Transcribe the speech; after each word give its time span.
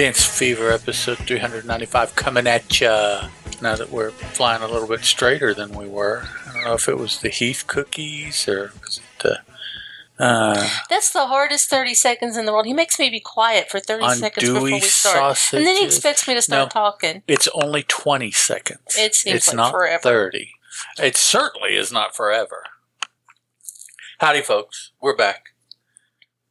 Dance 0.00 0.24
Fever 0.24 0.70
episode 0.70 1.18
395 1.18 2.16
coming 2.16 2.46
at 2.46 2.80
ya. 2.80 3.28
Now 3.60 3.76
that 3.76 3.90
we're 3.90 4.12
flying 4.12 4.62
a 4.62 4.66
little 4.66 4.88
bit 4.88 5.04
straighter 5.04 5.52
than 5.52 5.74
we 5.74 5.86
were. 5.86 6.26
I 6.48 6.54
don't 6.54 6.64
know 6.64 6.72
if 6.72 6.88
it 6.88 6.96
was 6.96 7.20
the 7.20 7.28
Heath 7.28 7.64
cookies 7.66 8.48
or 8.48 8.72
was 8.82 8.96
it 8.96 9.22
the. 9.22 9.40
Uh, 10.18 10.70
That's 10.88 11.12
the 11.12 11.26
hardest 11.26 11.68
30 11.68 11.92
seconds 11.92 12.38
in 12.38 12.46
the 12.46 12.52
world. 12.52 12.64
He 12.64 12.72
makes 12.72 12.98
me 12.98 13.10
be 13.10 13.20
quiet 13.20 13.70
for 13.70 13.78
30 13.78 14.14
seconds 14.14 14.48
before 14.48 14.62
we 14.62 14.80
start. 14.80 15.38
And 15.52 15.66
then 15.66 15.76
he 15.76 15.84
expects 15.84 16.26
me 16.26 16.32
to 16.32 16.40
start 16.40 16.68
No. 16.74 16.80
talking. 16.80 17.22
It's 17.28 17.48
only 17.52 17.82
20 17.82 18.30
seconds. 18.30 18.96
It 18.96 19.14
seems 19.14 19.36
it's 19.36 19.48
like 19.48 19.56
not 19.56 19.70
forever. 19.70 20.00
30. 20.02 20.50
It 20.98 21.18
certainly 21.18 21.76
is 21.76 21.92
not 21.92 22.16
forever. 22.16 22.64
Howdy, 24.20 24.40
folks. 24.40 24.92
We're 24.98 25.14
back. 25.14 25.50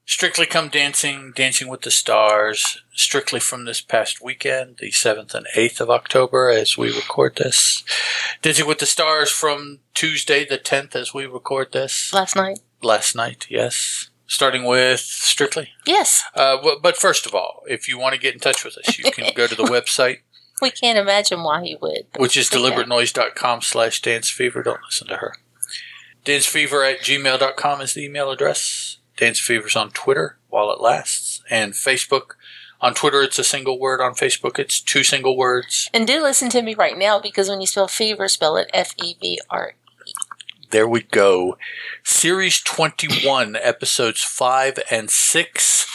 Strictly 0.09 0.47
Come 0.47 0.69
Dancing, 0.69 1.33
Dancing 1.35 1.67
with 1.67 1.81
the 1.81 1.91
Stars, 1.91 2.81
strictly 2.95 3.39
from 3.39 3.65
this 3.65 3.79
past 3.79 4.23
weekend, 4.23 4.77
the 4.79 4.89
7th 4.89 5.35
and 5.35 5.45
8th 5.55 5.81
of 5.81 5.91
October, 5.91 6.49
as 6.49 6.75
we 6.75 6.87
record 6.87 7.35
this. 7.35 7.83
Dancing 8.41 8.65
with 8.65 8.79
the 8.79 8.87
Stars 8.87 9.29
from 9.29 9.81
Tuesday, 9.93 10.43
the 10.43 10.57
10th, 10.57 10.95
as 10.95 11.13
we 11.13 11.27
record 11.27 11.73
this. 11.73 12.11
Last 12.11 12.35
night. 12.35 12.57
Last 12.81 13.15
night, 13.15 13.45
yes. 13.51 14.09
Starting 14.25 14.63
with 14.65 14.99
Strictly. 14.99 15.69
Yes. 15.85 16.23
Uh, 16.33 16.55
w- 16.55 16.79
but 16.81 16.97
first 16.97 17.27
of 17.27 17.35
all, 17.35 17.61
if 17.69 17.87
you 17.87 17.99
want 17.99 18.15
to 18.15 18.19
get 18.19 18.33
in 18.33 18.39
touch 18.39 18.65
with 18.65 18.79
us, 18.79 18.97
you 18.97 19.11
can 19.11 19.31
go 19.35 19.45
to 19.45 19.55
the 19.55 19.63
website 19.65 20.21
We 20.59 20.71
can't 20.71 20.97
imagine 20.97 21.43
why 21.43 21.63
he 21.63 21.75
would. 21.79 22.07
which 22.17 22.35
is 22.35 22.49
deliberatenoise.com 22.49 23.61
slash 23.61 24.01
dancefever. 24.01 24.63
Don't 24.63 24.81
listen 24.87 25.07
to 25.09 25.17
her. 25.17 25.35
Dancefever 26.25 26.83
at 26.91 27.01
gmail.com 27.01 27.81
is 27.81 27.93
the 27.93 28.05
email 28.05 28.31
address. 28.31 28.95
Dancefever's 29.19 29.75
on 29.75 29.91
Twitter 29.91 30.37
while 30.49 30.71
it 30.71 30.81
lasts. 30.81 31.41
And 31.49 31.73
Facebook. 31.73 32.31
On 32.81 32.93
Twitter, 32.93 33.21
it's 33.21 33.37
a 33.37 33.43
single 33.43 33.77
word. 33.77 33.99
On 33.99 34.13
Facebook, 34.13 34.57
it's 34.57 34.79
two 34.79 35.03
single 35.03 35.35
words. 35.35 35.89
And 35.93 36.07
do 36.07 36.21
listen 36.21 36.49
to 36.51 36.61
me 36.61 36.73
right 36.73 36.97
now 36.97 37.19
because 37.19 37.49
when 37.49 37.59
you 37.59 37.67
spell 37.67 37.89
fever, 37.89 38.29
spell 38.29 38.55
it 38.55 38.69
F 38.73 38.93
E 39.03 39.15
V 39.19 39.39
R. 39.49 39.73
There 40.71 40.87
we 40.87 41.01
go. 41.01 41.57
Series 42.03 42.61
21, 42.61 43.55
episodes 43.55 44.23
5 44.23 44.79
and 44.91 45.09
6. 45.09 45.87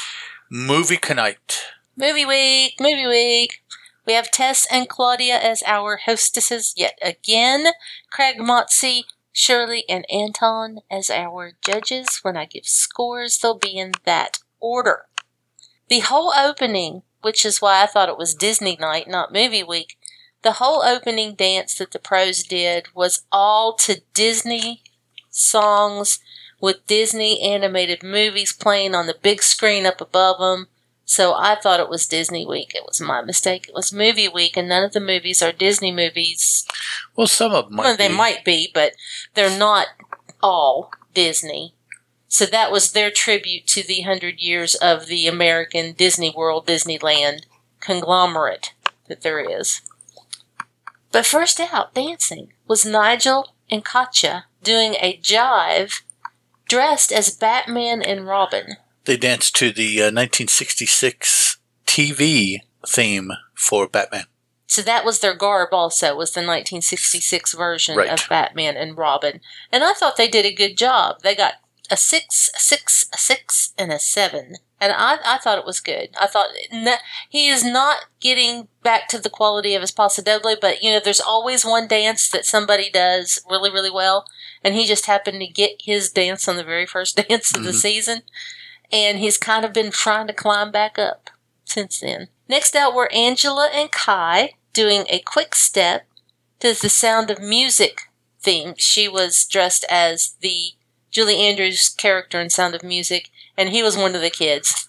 Movie 0.50 0.98
Night. 1.14 1.62
Movie 1.96 2.26
week, 2.26 2.74
movie 2.80 3.06
week. 3.06 3.62
We 4.06 4.12
have 4.12 4.30
Tess 4.30 4.66
and 4.70 4.88
Claudia 4.88 5.38
as 5.38 5.62
our 5.64 5.98
hostesses 6.04 6.74
yet 6.76 6.98
again. 7.00 7.68
Craig 8.10 8.36
Motsi, 8.38 9.04
Shirley, 9.34 9.84
and 9.88 10.06
Anton 10.10 10.78
as 10.90 11.10
our 11.10 11.52
judges. 11.62 12.20
When 12.22 12.36
I 12.36 12.46
give 12.46 12.66
scores, 12.66 13.36
they'll 13.36 13.58
be 13.58 13.76
in 13.76 13.92
that 14.04 14.38
order. 14.60 15.06
The 15.88 16.00
whole 16.00 16.32
opening, 16.32 17.02
which 17.20 17.44
is 17.44 17.60
why 17.60 17.82
I 17.82 17.86
thought 17.86 18.08
it 18.08 18.16
was 18.16 18.34
Disney 18.34 18.78
night, 18.80 19.08
not 19.08 19.32
movie 19.32 19.64
week, 19.64 19.98
the 20.42 20.52
whole 20.52 20.82
opening 20.82 21.34
dance 21.34 21.74
that 21.74 21.90
the 21.90 21.98
pros 21.98 22.42
did 22.44 22.94
was 22.94 23.22
all 23.32 23.74
to 23.78 24.02
Disney 24.14 24.82
songs 25.30 26.20
with 26.60 26.86
Disney 26.86 27.42
animated 27.42 28.02
movies 28.02 28.52
playing 28.52 28.94
on 28.94 29.06
the 29.06 29.16
big 29.20 29.42
screen 29.42 29.84
up 29.84 30.00
above 30.00 30.38
them. 30.38 30.68
So 31.04 31.34
I 31.34 31.54
thought 31.54 31.80
it 31.80 31.88
was 31.88 32.06
Disney 32.06 32.46
week. 32.46 32.72
It 32.74 32.84
was 32.86 33.00
my 33.00 33.20
mistake. 33.22 33.68
It 33.68 33.74
was 33.74 33.92
movie 33.92 34.28
week, 34.28 34.56
and 34.56 34.68
none 34.68 34.84
of 34.84 34.92
the 34.92 35.00
movies 35.00 35.42
are 35.42 35.52
Disney 35.52 35.92
movies. 35.92 36.66
Well, 37.14 37.26
some 37.26 37.52
of 37.52 37.66
them 37.66 37.76
might 37.76 37.82
well, 37.84 37.96
they 37.96 38.08
be. 38.08 38.14
might 38.14 38.44
be, 38.44 38.70
but 38.72 38.92
they're 39.34 39.56
not 39.58 39.88
all 40.42 40.90
Disney. 41.12 41.74
So 42.28 42.46
that 42.46 42.72
was 42.72 42.92
their 42.92 43.10
tribute 43.10 43.66
to 43.68 43.86
the 43.86 44.00
hundred 44.00 44.40
years 44.40 44.74
of 44.74 45.06
the 45.06 45.26
American 45.26 45.92
Disney 45.92 46.32
World, 46.34 46.66
Disneyland 46.66 47.44
conglomerate 47.80 48.72
that 49.08 49.22
there 49.22 49.38
is. 49.38 49.82
But 51.12 51.26
first 51.26 51.60
out, 51.60 51.94
dancing, 51.94 52.52
was 52.66 52.84
Nigel 52.84 53.54
and 53.70 53.84
Katya 53.84 54.46
doing 54.62 54.94
a 54.94 55.18
jive 55.18 56.02
dressed 56.68 57.12
as 57.12 57.30
Batman 57.30 58.02
and 58.02 58.26
Robin. 58.26 58.78
They 59.04 59.16
danced 59.16 59.54
to 59.56 59.70
the 59.72 60.00
uh, 60.02 60.10
1966 60.10 61.58
TV 61.86 62.58
theme 62.86 63.30
for 63.54 63.86
Batman. 63.88 64.24
So 64.66 64.82
that 64.82 65.04
was 65.04 65.20
their 65.20 65.34
garb 65.34 65.68
also, 65.72 66.16
was 66.16 66.32
the 66.32 66.40
1966 66.40 67.54
version 67.54 67.96
Right. 67.96 68.08
of 68.10 68.26
Batman 68.28 68.76
and 68.76 68.96
Robin. 68.96 69.40
And 69.70 69.84
I 69.84 69.92
thought 69.92 70.16
they 70.16 70.28
did 70.28 70.46
a 70.46 70.54
good 70.54 70.76
job. 70.76 71.20
They 71.22 71.34
got 71.36 71.54
a 71.90 71.96
six, 71.96 72.50
a 72.56 72.60
six, 72.60 73.06
a 73.12 73.18
six, 73.18 73.72
and 73.78 73.92
a 73.92 73.98
seven. 73.98 74.56
And 74.80 74.92
I, 74.92 75.18
I 75.24 75.38
thought 75.38 75.58
it 75.58 75.66
was 75.66 75.80
good. 75.80 76.08
I 76.20 76.26
thought 76.26 76.48
n- 76.72 76.98
he 77.28 77.48
is 77.48 77.62
not 77.64 78.06
getting 78.20 78.68
back 78.82 79.06
to 79.08 79.18
the 79.18 79.30
quality 79.30 79.74
of 79.74 79.82
his 79.82 79.92
Paso 79.92 80.22
Doble, 80.22 80.56
but 80.60 80.82
you 80.82 80.90
know, 80.90 81.00
there's 81.02 81.20
always 81.20 81.64
one 81.64 81.86
dance 81.86 82.28
that 82.30 82.44
somebody 82.46 82.90
does 82.90 83.40
really, 83.48 83.70
really 83.70 83.90
well. 83.90 84.24
And 84.62 84.74
he 84.74 84.86
just 84.86 85.06
happened 85.06 85.40
to 85.40 85.46
get 85.46 85.72
his 85.84 86.10
dance 86.10 86.48
on 86.48 86.56
the 86.56 86.64
very 86.64 86.86
first 86.86 87.16
dance 87.28 87.54
of 87.54 87.62
the 87.64 87.70
Mhm. 87.70 87.74
season. 87.80 88.22
And 88.92 89.18
he's 89.18 89.38
kind 89.38 89.64
of 89.64 89.72
been 89.72 89.90
trying 89.90 90.26
to 90.26 90.32
climb 90.32 90.70
back 90.70 90.98
up 90.98 91.30
since 91.64 92.00
then. 92.00 92.28
Next 92.48 92.76
out 92.76 92.94
were 92.94 93.12
Angela 93.12 93.68
and 93.72 93.90
Kai 93.90 94.54
doing 94.72 95.04
a 95.08 95.20
quick 95.20 95.54
step 95.54 96.06
to 96.60 96.68
the 96.80 96.88
Sound 96.88 97.30
of 97.30 97.40
Music 97.40 98.02
theme. 98.40 98.74
She 98.76 99.08
was 99.08 99.44
dressed 99.44 99.84
as 99.90 100.36
the 100.40 100.72
Julie 101.10 101.40
Andrews 101.40 101.88
character 101.88 102.40
in 102.40 102.50
Sound 102.50 102.74
of 102.74 102.82
Music, 102.82 103.30
and 103.56 103.70
he 103.70 103.82
was 103.82 103.96
one 103.96 104.14
of 104.14 104.20
the 104.20 104.30
kids. 104.30 104.88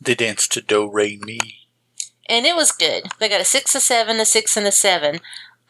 They 0.00 0.14
danced 0.14 0.52
to 0.52 0.60
Do 0.60 0.90
Re 0.90 1.18
Mi. 1.22 1.38
And 2.28 2.46
it 2.46 2.56
was 2.56 2.72
good. 2.72 3.04
They 3.18 3.28
got 3.28 3.40
a 3.40 3.44
six, 3.44 3.74
a 3.74 3.80
seven, 3.80 4.18
a 4.18 4.24
six, 4.24 4.56
and 4.56 4.66
a 4.66 4.72
seven. 4.72 5.20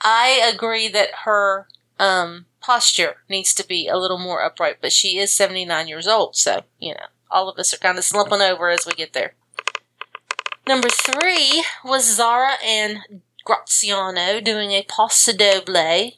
I 0.01 0.51
agree 0.53 0.89
that 0.89 1.11
her 1.25 1.67
um, 1.99 2.47
posture 2.61 3.17
needs 3.29 3.55
to 3.55 3.67
be 3.67 3.89
a 3.89 3.97
little 3.97 4.19
more 4.19 4.43
upright, 4.43 4.77
but 4.81 4.93
she 4.93 5.19
is 5.19 5.35
79 5.35 5.89
years 5.89 6.07
old, 6.07 6.37
so, 6.37 6.63
you 6.79 6.95
know, 6.95 7.07
all 7.31 7.49
of 7.49 7.59
us 7.59 7.73
are 7.75 7.79
kind 7.79 7.99
of 7.99 8.05
slumping 8.05 8.41
over 8.41 8.69
as 8.71 8.87
we 8.87 8.93
get 8.93 9.13
there. 9.13 9.35
Number 10.67 10.89
three 10.89 11.65
was 11.85 12.17
Zara 12.17 12.55
and 12.65 12.99
Graziano 13.45 14.41
doing 14.41 14.71
a 14.71 14.83
paso 14.83 15.33
doble. 15.33 16.13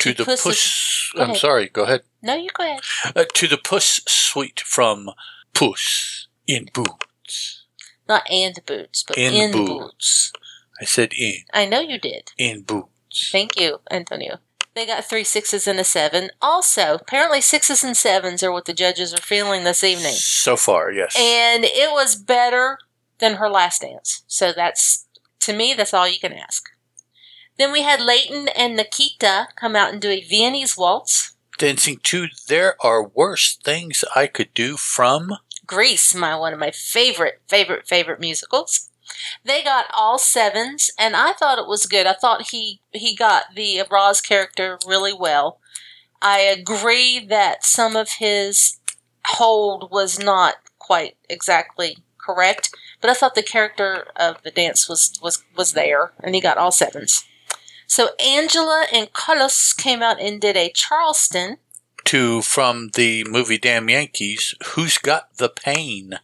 To 0.00 0.14
the 0.14 0.24
Puss- 0.24 0.42
Puss. 0.42 1.12
I'm 1.16 1.34
sorry, 1.34 1.68
go 1.68 1.84
ahead. 1.84 2.02
No, 2.22 2.34
you 2.36 2.50
go 2.54 2.64
ahead. 2.64 2.80
Uh, 3.14 3.24
to 3.34 3.48
the 3.48 3.56
Puss 3.56 4.00
suite 4.06 4.60
from 4.60 5.10
Puss 5.54 6.26
in 6.46 6.68
Boots. 6.72 7.64
Not 8.08 8.28
and 8.30 8.58
boots, 8.64 9.04
but 9.06 9.18
In 9.18 9.34
in, 9.34 9.52
boots. 9.52 9.68
boots. 9.70 10.32
I 10.80 10.84
said 10.84 11.12
in. 11.18 11.42
I 11.52 11.66
know 11.66 11.80
you 11.80 11.98
did. 11.98 12.32
In 12.38 12.62
Boots. 12.62 13.28
Thank 13.30 13.60
you, 13.60 13.80
Antonio. 13.90 14.38
They 14.78 14.86
got 14.86 15.04
three 15.04 15.24
sixes 15.24 15.66
and 15.66 15.80
a 15.80 15.84
seven. 15.84 16.30
Also, 16.40 16.94
apparently 16.94 17.40
sixes 17.40 17.82
and 17.82 17.96
sevens 17.96 18.44
are 18.44 18.52
what 18.52 18.66
the 18.66 18.72
judges 18.72 19.12
are 19.12 19.20
feeling 19.20 19.64
this 19.64 19.82
evening. 19.82 20.12
So 20.12 20.56
far, 20.56 20.92
yes. 20.92 21.16
And 21.18 21.64
it 21.64 21.90
was 21.90 22.14
better 22.14 22.78
than 23.18 23.34
her 23.34 23.50
last 23.50 23.82
dance. 23.82 24.22
So 24.28 24.52
that's, 24.52 25.08
to 25.40 25.52
me, 25.52 25.74
that's 25.74 25.92
all 25.92 26.08
you 26.08 26.20
can 26.20 26.32
ask. 26.32 26.68
Then 27.58 27.72
we 27.72 27.82
had 27.82 28.00
Layton 28.00 28.46
and 28.54 28.76
Nikita 28.76 29.48
come 29.56 29.74
out 29.74 29.92
and 29.92 30.00
do 30.00 30.10
a 30.10 30.22
Viennese 30.22 30.76
waltz. 30.76 31.34
Dancing 31.58 31.98
to 32.04 32.28
There 32.46 32.76
Are 32.80 33.02
Worse 33.02 33.56
Things 33.56 34.04
I 34.14 34.28
Could 34.28 34.54
Do 34.54 34.76
from. 34.76 35.38
Grease, 35.66 36.14
my 36.14 36.36
one 36.36 36.52
of 36.52 36.60
my 36.60 36.70
favorite, 36.70 37.40
favorite, 37.48 37.88
favorite 37.88 38.20
musicals. 38.20 38.90
They 39.44 39.62
got 39.62 39.86
all 39.96 40.18
sevens, 40.18 40.90
and 40.98 41.16
I 41.16 41.32
thought 41.32 41.58
it 41.58 41.66
was 41.66 41.86
good. 41.86 42.06
I 42.06 42.14
thought 42.14 42.50
he 42.50 42.80
he 42.92 43.14
got 43.14 43.54
the 43.54 43.82
Roz 43.90 44.20
character 44.20 44.78
really 44.86 45.12
well. 45.12 45.60
I 46.20 46.40
agree 46.40 47.18
that 47.18 47.64
some 47.64 47.96
of 47.96 48.10
his 48.18 48.78
hold 49.26 49.90
was 49.90 50.18
not 50.18 50.56
quite 50.78 51.16
exactly 51.28 51.98
correct, 52.18 52.70
but 53.00 53.10
I 53.10 53.14
thought 53.14 53.34
the 53.34 53.42
character 53.42 54.08
of 54.16 54.42
the 54.42 54.50
dance 54.50 54.88
was 54.88 55.18
was 55.22 55.44
was 55.56 55.72
there, 55.72 56.12
and 56.20 56.34
he 56.34 56.40
got 56.40 56.58
all 56.58 56.72
sevens. 56.72 57.24
So 57.86 58.10
Angela 58.22 58.86
and 58.92 59.12
Carlos 59.12 59.72
came 59.72 60.02
out 60.02 60.20
and 60.20 60.40
did 60.40 60.56
a 60.56 60.70
Charleston. 60.74 61.56
To 62.08 62.40
from 62.40 62.88
the 62.94 63.22
movie 63.24 63.58
Damn 63.58 63.90
Yankees, 63.90 64.54
Who's 64.68 64.96
Got 64.96 65.36
the 65.36 65.50
Pain? 65.50 66.18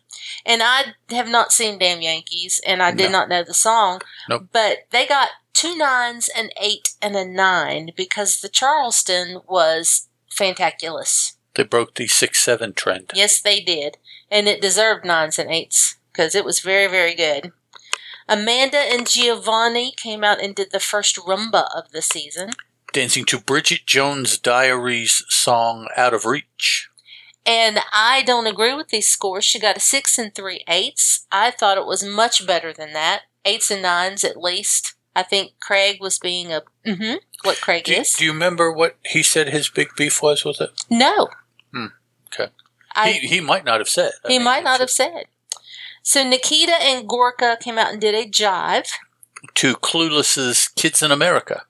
And 0.47 0.63
I 0.63 0.95
have 1.11 1.29
not 1.29 1.53
seen 1.53 1.79
Damn 1.79 2.01
Yankees, 2.01 2.59
and 2.67 2.83
I 2.83 2.91
did 2.91 3.13
No. 3.13 3.19
not 3.19 3.29
know 3.29 3.45
the 3.45 3.53
song. 3.53 4.01
Nope. 4.27 4.47
But 4.51 4.87
they 4.93 5.07
got 5.07 5.29
two 5.53 5.77
nines, 5.77 6.31
an 6.35 6.49
eight, 6.59 6.95
and 7.03 7.15
a 7.17 7.27
nine 7.27 7.91
because 7.95 8.41
the 8.41 8.49
Charleston 8.49 9.43
was 9.47 10.09
fantaculous. 10.31 11.35
They 11.55 11.65
broke 11.65 11.97
the 11.97 12.07
6 12.07 12.39
7 12.43 12.73
trend. 12.73 13.11
Yes, 13.15 13.43
they 13.43 13.61
did. 13.61 13.99
And 14.31 14.49
it 14.49 14.63
deserved 14.63 15.05
nines 15.05 15.39
and 15.39 15.51
eights 15.51 15.97
because 16.11 16.35
it 16.35 16.47
was 16.47 16.61
very, 16.61 16.87
very 16.87 17.15
good. 17.15 17.53
Amanda 18.27 18.79
and 18.79 19.07
Giovanni 19.07 19.93
came 19.95 20.25
out 20.25 20.41
and 20.43 20.55
did 20.55 20.71
the 20.73 20.81
first 20.81 21.17
rumba 21.17 21.69
of 21.77 21.91
the 21.91 22.01
season. 22.01 22.53
Dancing 22.95 23.25
to 23.25 23.41
Bridget 23.41 23.87
Jones' 23.87 24.39
Diaries 24.39 25.25
song 25.29 25.89
Out 25.97 26.15
of 26.15 26.25
Reach. 26.25 26.89
And 27.45 27.81
I 27.93 28.23
don't 28.23 28.47
agree 28.47 28.73
with 28.73 28.91
these 28.91 29.09
scores. 29.09 29.45
She 29.45 29.59
got 29.59 29.77
a 29.77 29.81
six 29.81 30.17
and 30.17 30.33
three 30.33 30.63
eighths. 30.69 31.27
I 31.33 31.51
thought 31.51 31.77
it 31.77 31.87
was 31.87 32.05
much 32.05 32.47
better 32.47 32.73
than 32.73 32.93
that. 32.93 33.23
Eights 33.45 33.69
and 33.73 33.83
nines 33.83 34.23
at 34.23 34.37
least. 34.37 34.95
I 35.17 35.25
think 35.25 35.55
Craig 35.61 35.97
was 36.01 36.21
being 36.21 36.53
a 36.53 36.63
mm-hmm, 36.87 37.17
what 37.43 37.61
Craig 37.61 37.83
Do, 37.85 37.95
is. 37.95 38.13
do 38.13 38.25
you 38.27 38.33
remember 38.33 38.71
what 38.73 38.97
he 39.05 39.25
said 39.25 39.49
his 39.49 39.69
big 39.69 39.89
beef 39.97 40.23
was 40.23 40.45
with 40.45 40.61
it? 40.61 40.71
no. 40.89 41.31
Hmm, 41.73 41.87
okay. 42.29 42.53
I, 42.95 43.11
he, 43.11 43.27
he 43.27 43.41
might 43.41 43.65
not 43.65 43.81
have 43.81 43.89
said. 43.89 44.13
I 44.25 44.29
he 44.29 44.39
mean, 44.39 44.45
might 44.45 44.63
not 44.63 44.79
have 44.79 44.91
said. 44.91 45.25
So 46.05 46.23
Nikita 46.23 46.81
and 46.81 47.09
Gorka 47.09 47.59
came 47.61 47.77
out 47.77 47.91
and 47.91 48.01
did 48.01 48.15
a 48.15 48.31
jive. 48.31 48.87
To 49.55 49.75
Clueless's 49.75 50.69
Kids 50.69 51.03
in 51.03 51.11
America. 51.11 51.65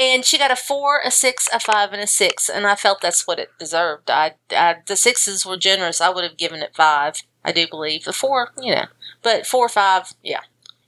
And 0.00 0.24
she 0.24 0.38
got 0.38 0.50
a 0.50 0.56
four, 0.56 1.00
a 1.04 1.10
six, 1.10 1.46
a 1.52 1.60
five, 1.60 1.92
and 1.92 2.00
a 2.00 2.06
six, 2.06 2.48
and 2.48 2.66
I 2.66 2.74
felt 2.74 3.02
that's 3.02 3.26
what 3.26 3.38
it 3.38 3.50
deserved. 3.58 4.08
I, 4.10 4.32
I 4.50 4.76
the 4.86 4.96
sixes 4.96 5.44
were 5.44 5.58
generous. 5.58 6.00
I 6.00 6.08
would 6.08 6.24
have 6.24 6.38
given 6.38 6.62
it 6.62 6.74
five. 6.74 7.22
I 7.44 7.52
do 7.52 7.66
believe 7.68 8.04
the 8.04 8.14
four, 8.14 8.48
you 8.60 8.74
know, 8.74 8.86
but 9.22 9.46
four, 9.46 9.68
five, 9.68 10.14
yeah. 10.22 10.40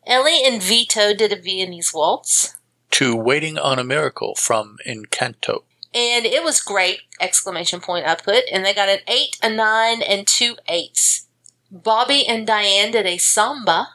Ellie 0.06 0.42
and 0.44 0.62
Vito 0.62 1.12
did 1.14 1.30
a 1.32 1.36
Viennese 1.36 1.92
waltz, 1.94 2.56
To 2.92 3.14
Waiting 3.14 3.58
on 3.58 3.78
a 3.78 3.84
Miracle 3.84 4.34
from 4.34 4.76
Encanto. 4.86 5.64
and 5.94 6.24
it 6.24 6.42
was 6.42 6.60
great! 6.60 7.00
Exclamation 7.20 7.80
point! 7.80 8.06
I 8.06 8.14
put, 8.14 8.44
and 8.50 8.64
they 8.64 8.72
got 8.74 8.88
an 8.88 9.00
eight, 9.06 9.36
a 9.42 9.50
nine, 9.50 10.00
and 10.00 10.26
two 10.26 10.56
eights. 10.68 11.26
Bobby 11.70 12.26
and 12.26 12.48
Dianne 12.48 12.92
did 12.92 13.06
a 13.06 13.18
samba. 13.18 13.88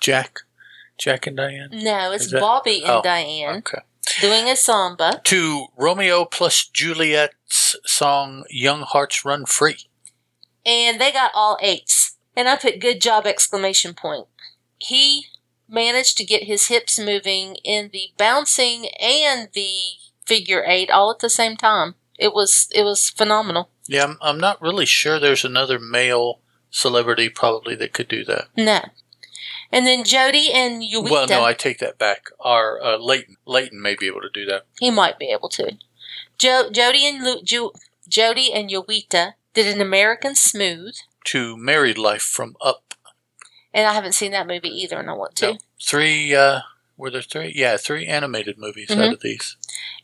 Jack. 0.00 0.40
Jack 1.02 1.26
and 1.26 1.36
Diane. 1.36 1.68
No, 1.72 2.12
it's 2.12 2.30
that- 2.30 2.40
Bobby 2.40 2.82
and 2.82 2.90
oh, 2.92 3.02
Dianne 3.02 3.58
Okay. 3.58 3.78
doing 4.20 4.48
a 4.48 4.54
samba. 4.56 5.20
To 5.24 5.66
Romeo 5.76 6.24
plus 6.24 6.64
Juliet's 6.64 7.76
song 7.84 8.44
Young 8.50 8.82
Hearts 8.82 9.24
Run 9.24 9.44
Free. 9.46 9.78
and 10.64 11.00
they 11.00 11.10
got 11.12 11.32
all 11.34 11.58
eights. 11.60 12.16
And 12.36 12.48
I 12.48 12.56
put 12.56 12.78
good 12.80 13.00
job 13.00 13.26
exclamation 13.26 13.94
point. 13.94 14.26
He 14.78 15.26
managed 15.68 16.16
to 16.18 16.24
get 16.24 16.44
his 16.44 16.68
hips 16.68 16.98
moving 16.98 17.56
in 17.64 17.90
the 17.92 18.10
bouncing 18.16 18.86
and 19.00 19.48
the 19.54 19.70
figure 20.24 20.62
eight 20.66 20.90
all 20.90 21.10
at 21.10 21.18
the 21.18 21.28
same 21.28 21.56
time. 21.56 21.94
It 22.18 22.32
was 22.32 22.68
it 22.74 22.84
was 22.84 23.10
phenomenal. 23.10 23.68
Yeah, 23.88 24.04
I'm, 24.04 24.18
I'm 24.22 24.38
not 24.40 24.62
really 24.62 24.86
sure 24.86 25.18
there's 25.18 25.44
another 25.44 25.78
male 25.78 26.40
celebrity 26.70 27.28
probably 27.28 27.74
that 27.74 27.92
could 27.92 28.08
do 28.08 28.24
that. 28.26 28.46
No. 28.56 28.80
And 29.72 29.86
then 29.86 30.04
Jody 30.04 30.52
and 30.52 30.82
Jowita, 30.82 31.10
Well, 31.10 31.26
no, 31.26 31.42
I 31.44 31.54
take 31.54 31.78
that 31.78 31.98
back. 31.98 32.26
Our 32.40 32.78
uh, 32.82 32.98
Layton, 32.98 33.36
Layton 33.46 33.80
may 33.80 33.94
be 33.94 34.06
able 34.06 34.20
to 34.20 34.28
do 34.32 34.44
that. 34.46 34.66
he 34.78 34.90
might 34.90 35.18
be 35.18 35.30
able 35.30 35.48
to. 35.50 35.78
Jo- 36.38 36.68
Jody 36.70 37.06
and 37.06 37.24
Lu- 37.24 37.42
Ju- 37.42 37.72
Jody 38.08 38.52
and 38.52 38.68
Jowita 38.68 39.34
did 39.54 39.66
an 39.74 39.80
American 39.80 40.34
Smooth, 40.34 40.94
To 41.24 41.56
Married 41.56 41.96
Life 41.98 42.22
from 42.22 42.54
Up. 42.60 42.94
and 43.72 43.86
I 43.86 43.94
haven't 43.94 44.12
seen 44.14 44.32
that 44.32 44.46
movie 44.46 44.68
either, 44.68 44.98
and 44.98 45.08
I 45.08 45.14
want 45.14 45.36
to. 45.36 45.52
No, 45.52 45.58
three. 45.82 46.34
Uh, 46.34 46.60
were 46.98 47.10
there 47.10 47.22
three? 47.22 47.52
Yeah, 47.54 47.76
three 47.78 48.06
animated 48.06 48.58
movies 48.58 48.88
Mhm. 48.90 49.06
out 49.06 49.12
of 49.14 49.20
these. 49.20 49.56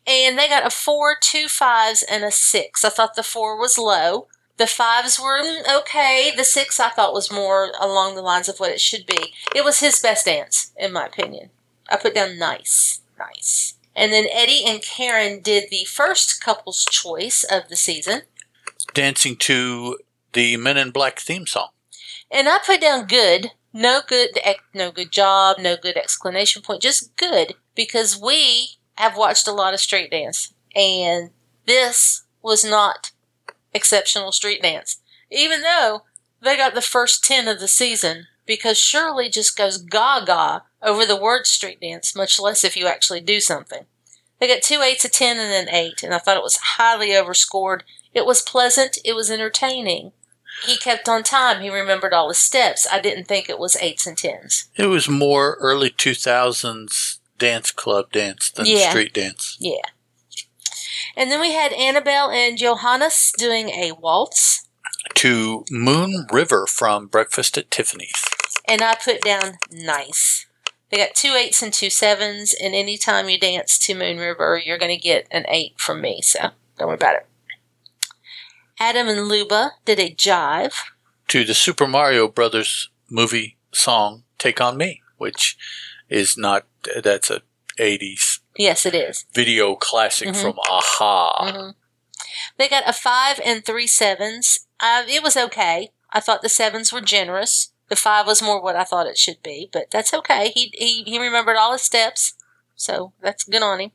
and 0.06 0.38
they 0.38 0.48
got 0.48 0.66
a 0.66 0.70
four, 0.70 1.16
two 1.20 1.48
fives, 1.48 2.02
and 2.02 2.24
a 2.24 2.30
six. 2.30 2.82
I 2.84 2.88
thought 2.88 3.14
the 3.16 3.22
four 3.22 3.58
was 3.60 3.76
low. 3.76 4.28
The 4.58 4.66
fives 4.66 5.18
were 5.20 5.40
okay. 5.78 6.32
The 6.36 6.44
six 6.44 6.80
I 6.80 6.90
thought 6.90 7.14
was 7.14 7.32
more 7.32 7.72
along 7.80 8.14
the 8.14 8.22
lines 8.22 8.48
of 8.48 8.58
what 8.58 8.72
it 8.72 8.80
should 8.80 9.06
be. 9.06 9.32
It 9.54 9.64
was 9.64 9.80
his 9.80 10.00
best 10.00 10.26
dance, 10.26 10.72
in 10.76 10.92
my 10.92 11.06
opinion. 11.06 11.50
I 11.88 11.96
put 11.96 12.14
down 12.14 12.38
nice, 12.38 13.00
nice. 13.18 13.74
And 13.94 14.12
then 14.12 14.26
Eddie 14.32 14.64
and 14.66 14.82
Karen 14.82 15.40
did 15.40 15.70
the 15.70 15.84
first 15.84 16.42
couple's 16.42 16.84
choice 16.84 17.44
of 17.44 17.68
the 17.68 17.76
season. 17.76 18.22
Dancing 18.94 19.36
to 19.36 19.98
the 20.32 20.56
Men 20.56 20.76
in 20.76 20.90
Black 20.90 21.18
theme 21.20 21.46
song. 21.46 21.68
And 22.30 22.48
I 22.48 22.58
put 22.64 22.80
down 22.80 23.06
good. 23.06 23.52
No 23.72 24.00
good, 24.06 24.30
no 24.74 24.90
good 24.90 25.12
job, 25.12 25.58
no 25.58 25.76
good 25.76 25.96
exclamation 25.96 26.62
point, 26.62 26.82
just 26.82 27.14
good 27.16 27.54
because 27.74 28.20
we 28.20 28.78
have 28.94 29.16
watched 29.16 29.46
a 29.46 29.52
lot 29.52 29.74
of 29.74 29.80
street 29.80 30.10
dance 30.10 30.52
and 30.74 31.30
this 31.66 32.24
was 32.42 32.64
not 32.64 33.12
exceptional 33.78 34.32
street 34.32 34.62
dance. 34.62 34.98
Even 35.30 35.62
though 35.62 36.02
they 36.40 36.56
got 36.56 36.74
the 36.74 36.82
first 36.82 37.24
10 37.24 37.48
of 37.48 37.60
the 37.60 37.68
season 37.68 38.26
because 38.46 38.78
Shirley 38.78 39.28
just 39.30 39.56
goes 39.56 39.78
gaga 39.78 40.64
over 40.82 41.06
the 41.06 41.16
word 41.20 41.46
street 41.46 41.80
dance, 41.80 42.14
much 42.14 42.38
less 42.38 42.64
if 42.64 42.76
you 42.76 42.86
actually 42.86 43.20
do 43.20 43.40
something. 43.40 43.84
They 44.38 44.46
got 44.48 44.62
two 44.62 44.80
eights, 44.82 45.04
a 45.04 45.08
10, 45.08 45.36
and 45.38 45.68
an 45.68 45.74
8, 45.74 46.02
and 46.02 46.14
I 46.14 46.18
thought 46.18 46.36
it 46.36 46.42
was 46.42 46.58
highly 46.76 47.14
overscored. 47.16 47.82
It 48.14 48.24
was 48.24 48.40
pleasant, 48.40 48.98
it 49.04 49.14
was 49.14 49.30
entertaining 49.30 50.12
he 50.64 50.76
kept 50.76 51.08
on 51.08 51.22
time. 51.22 51.62
He 51.62 51.70
remembered 51.70 52.12
all 52.12 52.28
his 52.28 52.38
steps. 52.38 52.86
I 52.90 53.00
didn't 53.00 53.24
think 53.26 53.48
it 53.48 53.58
was 53.58 53.76
eights 53.76 54.06
and 54.06 54.16
tens. 54.16 54.68
It 54.76 54.86
was 54.86 55.08
more 55.08 55.56
early 55.60 55.90
2000s 55.90 57.18
dance 57.38 57.70
club 57.70 58.10
dance 58.12 58.50
than 58.50 58.66
Yeah. 58.66 58.90
street 58.90 59.14
dance. 59.14 59.56
Yeah. 59.60 59.80
And 61.18 61.32
then 61.32 61.40
we 61.40 61.52
had 61.52 61.72
Annabel 61.72 62.30
and 62.30 62.56
Johannes 62.56 63.32
doing 63.36 63.70
a 63.70 63.90
waltz. 63.90 64.68
To 65.14 65.64
Moon 65.68 66.28
River 66.30 66.64
from 66.68 67.08
Breakfast 67.08 67.58
at 67.58 67.72
Tiffany's. 67.72 68.22
And 68.68 68.82
I 68.82 68.94
put 68.94 69.22
down 69.22 69.58
nice. 69.72 70.46
They 70.90 70.96
got 70.96 71.16
two 71.16 71.32
eights 71.32 71.60
and 71.60 71.72
two 71.72 71.90
sevens. 71.90 72.54
And 72.54 72.72
anytime 72.72 73.28
you 73.28 73.36
dance 73.36 73.80
to 73.80 73.96
Moon 73.96 74.18
River, 74.18 74.62
you're 74.64 74.78
going 74.78 74.96
to 74.96 75.02
get 75.02 75.26
an 75.32 75.44
eight 75.48 75.72
from 75.76 76.00
me. 76.00 76.22
So 76.22 76.50
don't 76.78 76.86
worry 76.86 76.94
about 76.94 77.16
it. 77.16 77.26
Adam 78.78 79.08
and 79.08 79.26
Luba 79.26 79.72
did 79.84 79.98
a 79.98 80.14
jive. 80.14 80.74
To 81.28 81.44
the 81.44 81.54
Super 81.54 81.88
Mario 81.88 82.28
Brothers 82.28 82.90
movie 83.10 83.56
song 83.72 84.22
Take 84.38 84.60
on 84.60 84.76
Me, 84.76 85.02
which 85.16 85.58
is 86.08 86.38
not, 86.38 86.64
that's 87.02 87.28
a 87.28 87.42
80s 87.76 88.27
Yes, 88.58 88.84
it 88.84 88.94
is. 88.94 89.24
video 89.32 89.76
classic 89.76 90.28
Mhm. 90.30 90.40
from 90.42 90.58
a-ha. 90.58 91.50
Mhm. 91.52 91.74
They 92.56 92.68
got 92.68 92.88
a 92.88 92.92
five 92.92 93.40
and 93.44 93.64
three 93.64 93.86
sevens. 93.86 94.66
Uh, 94.80 95.04
it 95.06 95.22
was 95.22 95.36
okay. 95.36 95.92
I 96.10 96.20
thought 96.20 96.42
the 96.42 96.48
sevens 96.48 96.92
were 96.92 97.00
generous. 97.00 97.70
The 97.88 97.96
five 97.96 98.26
was 98.26 98.42
more 98.42 98.60
what 98.60 98.76
I 98.76 98.84
thought 98.84 99.06
it 99.06 99.16
should 99.16 99.42
be, 99.42 99.70
but 99.72 99.90
that's 99.90 100.12
okay. 100.12 100.50
He 100.54 100.72
he, 100.76 101.04
he 101.04 101.18
remembered 101.18 101.56
all 101.56 101.72
his 101.72 101.82
steps, 101.82 102.34
so 102.74 103.12
that's 103.22 103.44
good 103.44 103.62
on 103.62 103.80
him. 103.80 103.92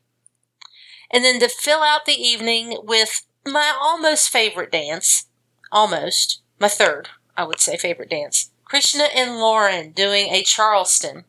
And 1.10 1.24
then 1.24 1.38
to 1.40 1.48
fill 1.48 1.82
out 1.82 2.06
the 2.06 2.20
evening 2.20 2.78
with 2.82 3.22
my 3.46 3.72
almost 3.78 4.30
favorite 4.30 4.72
dance, 4.72 5.26
almost 5.70 6.40
my 6.58 6.68
third, 6.68 7.10
I 7.36 7.44
would 7.44 7.60
say 7.60 7.76
favorite 7.76 8.10
dance. 8.10 8.50
Krishnan 8.72 9.08
and 9.14 9.38
Lauren 9.38 9.92
doing 9.92 10.32
a 10.32 10.42
Charleston. 10.42 11.26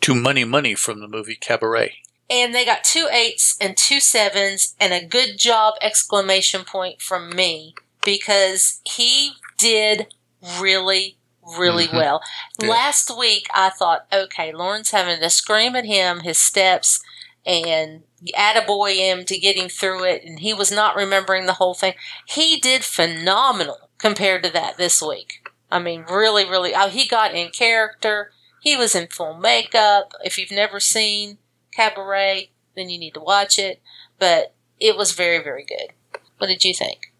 To 0.00 0.14
Money 0.14 0.44
Money 0.44 0.74
from 0.74 1.00
the 1.00 1.08
movie 1.08 1.36
Cabaret. 1.36 1.98
And 2.30 2.54
they 2.54 2.64
got 2.64 2.84
two 2.84 3.08
eights 3.10 3.56
and 3.60 3.76
two 3.76 4.00
sevens 4.00 4.74
and 4.80 4.92
a 4.92 5.04
good 5.04 5.38
job 5.38 5.74
exclamation 5.80 6.64
point 6.64 7.00
from 7.00 7.30
me 7.34 7.74
because 8.04 8.80
he 8.84 9.32
did 9.56 10.14
really 10.60 11.16
really 11.56 11.86
Mhm. 11.88 11.94
well. 11.96 12.20
Yeah. 12.60 12.68
last 12.68 13.10
week 13.16 13.46
i 13.54 13.70
thought 13.70 14.06
okay 14.12 14.52
lauren's 14.52 14.90
having 14.90 15.18
to 15.20 15.30
scream 15.30 15.74
at 15.74 15.86
him 15.86 16.20
his 16.20 16.38
steps 16.38 17.00
and 17.46 18.02
attaboy 18.36 18.96
him 18.96 19.24
to 19.24 19.38
get 19.38 19.56
him 19.56 19.70
through 19.70 20.04
it 20.04 20.22
and 20.24 20.40
he 20.40 20.52
was 20.52 20.70
not 20.70 20.94
remembering 20.96 21.46
the 21.46 21.54
whole 21.54 21.72
thing. 21.72 21.94
He 22.26 22.58
did 22.58 22.84
phenomenal 22.84 23.88
compared 23.96 24.42
to 24.42 24.50
that 24.50 24.76
this 24.76 25.00
week. 25.00 25.48
I 25.70 25.78
mean 25.78 26.04
really 26.10 26.44
really 26.44 26.74
oh, 26.74 26.88
he 26.88 27.06
got 27.06 27.34
in 27.34 27.48
character. 27.50 28.32
He 28.60 28.76
was 28.76 28.94
in 28.94 29.06
full 29.06 29.34
makeup. 29.38 30.12
If 30.24 30.36
you've 30.36 30.50
never 30.50 30.80
seen 30.80 31.38
Cabaret, 31.78 32.50
then 32.74 32.90
you 32.90 32.98
need 32.98 33.14
to 33.14 33.20
watch 33.20 33.58
it. 33.58 33.80
But 34.18 34.54
it 34.80 34.96
was 34.96 35.12
very, 35.12 35.42
very 35.42 35.64
good. 35.64 35.92
What 36.38 36.48
did 36.48 36.64
you 36.64 36.74
think? 36.74 37.12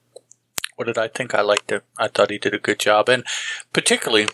What 0.77 0.87
did 0.87 0.99
I 0.99 1.09
think? 1.09 1.35
I 1.35 1.41
liked 1.43 1.71
it. 1.73 1.85
I 1.97 2.09
thought 2.09 2.31
he 2.31 2.39
did 2.39 2.55
a 2.55 2.59
good 2.59 2.79
job. 2.79 3.09
And 3.09 3.25
particularly, 3.73 4.29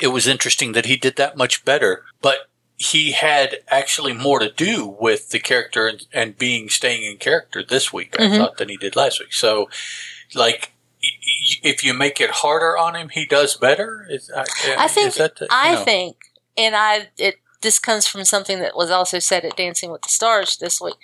it 0.00 0.08
was 0.08 0.26
interesting 0.26 0.72
that 0.72 0.86
he 0.86 0.96
did 0.96 1.16
that 1.16 1.36
much 1.36 1.64
better, 1.64 2.04
but 2.22 2.48
he 2.76 3.12
had 3.12 3.58
actually 3.68 4.12
more 4.12 4.38
to 4.38 4.50
do 4.50 4.96
with 5.00 5.30
the 5.30 5.38
character 5.38 5.86
and, 5.86 6.06
and 6.12 6.38
being 6.38 6.68
staying 6.68 7.02
in 7.02 7.18
character 7.18 7.62
this 7.62 7.92
week, 7.92 8.16
I 8.18 8.22
Mhm. 8.22 8.38
thought, 8.38 8.56
than 8.56 8.68
he 8.68 8.76
did 8.76 8.96
last 8.96 9.20
week. 9.20 9.32
So, 9.34 9.68
like, 10.34 10.72
if 11.62 11.84
you 11.84 11.92
make 11.94 12.20
it 12.20 12.30
harder 12.30 12.76
on 12.78 12.96
him, 12.96 13.10
he 13.10 13.26
does 13.26 13.56
better. 13.56 14.06
Is, 14.08 14.30
I, 14.34 14.44
I 14.78 14.88
think- 14.88 15.08
is 15.08 15.14
that 15.16 15.36
the, 15.36 15.46
I 15.50 15.74
no. 15.74 15.84
think, 15.84 16.16
and 16.56 16.74
I 16.74 17.10
it 17.18 17.36
this 17.62 17.78
comes 17.78 18.06
from 18.06 18.24
something 18.24 18.58
that 18.60 18.76
was 18.76 18.90
also 18.90 19.18
said 19.18 19.44
at 19.44 19.56
Dancing 19.56 19.90
with 19.90 20.02
the 20.02 20.08
Stars 20.08 20.56
this 20.56 20.80
week. 20.80 20.94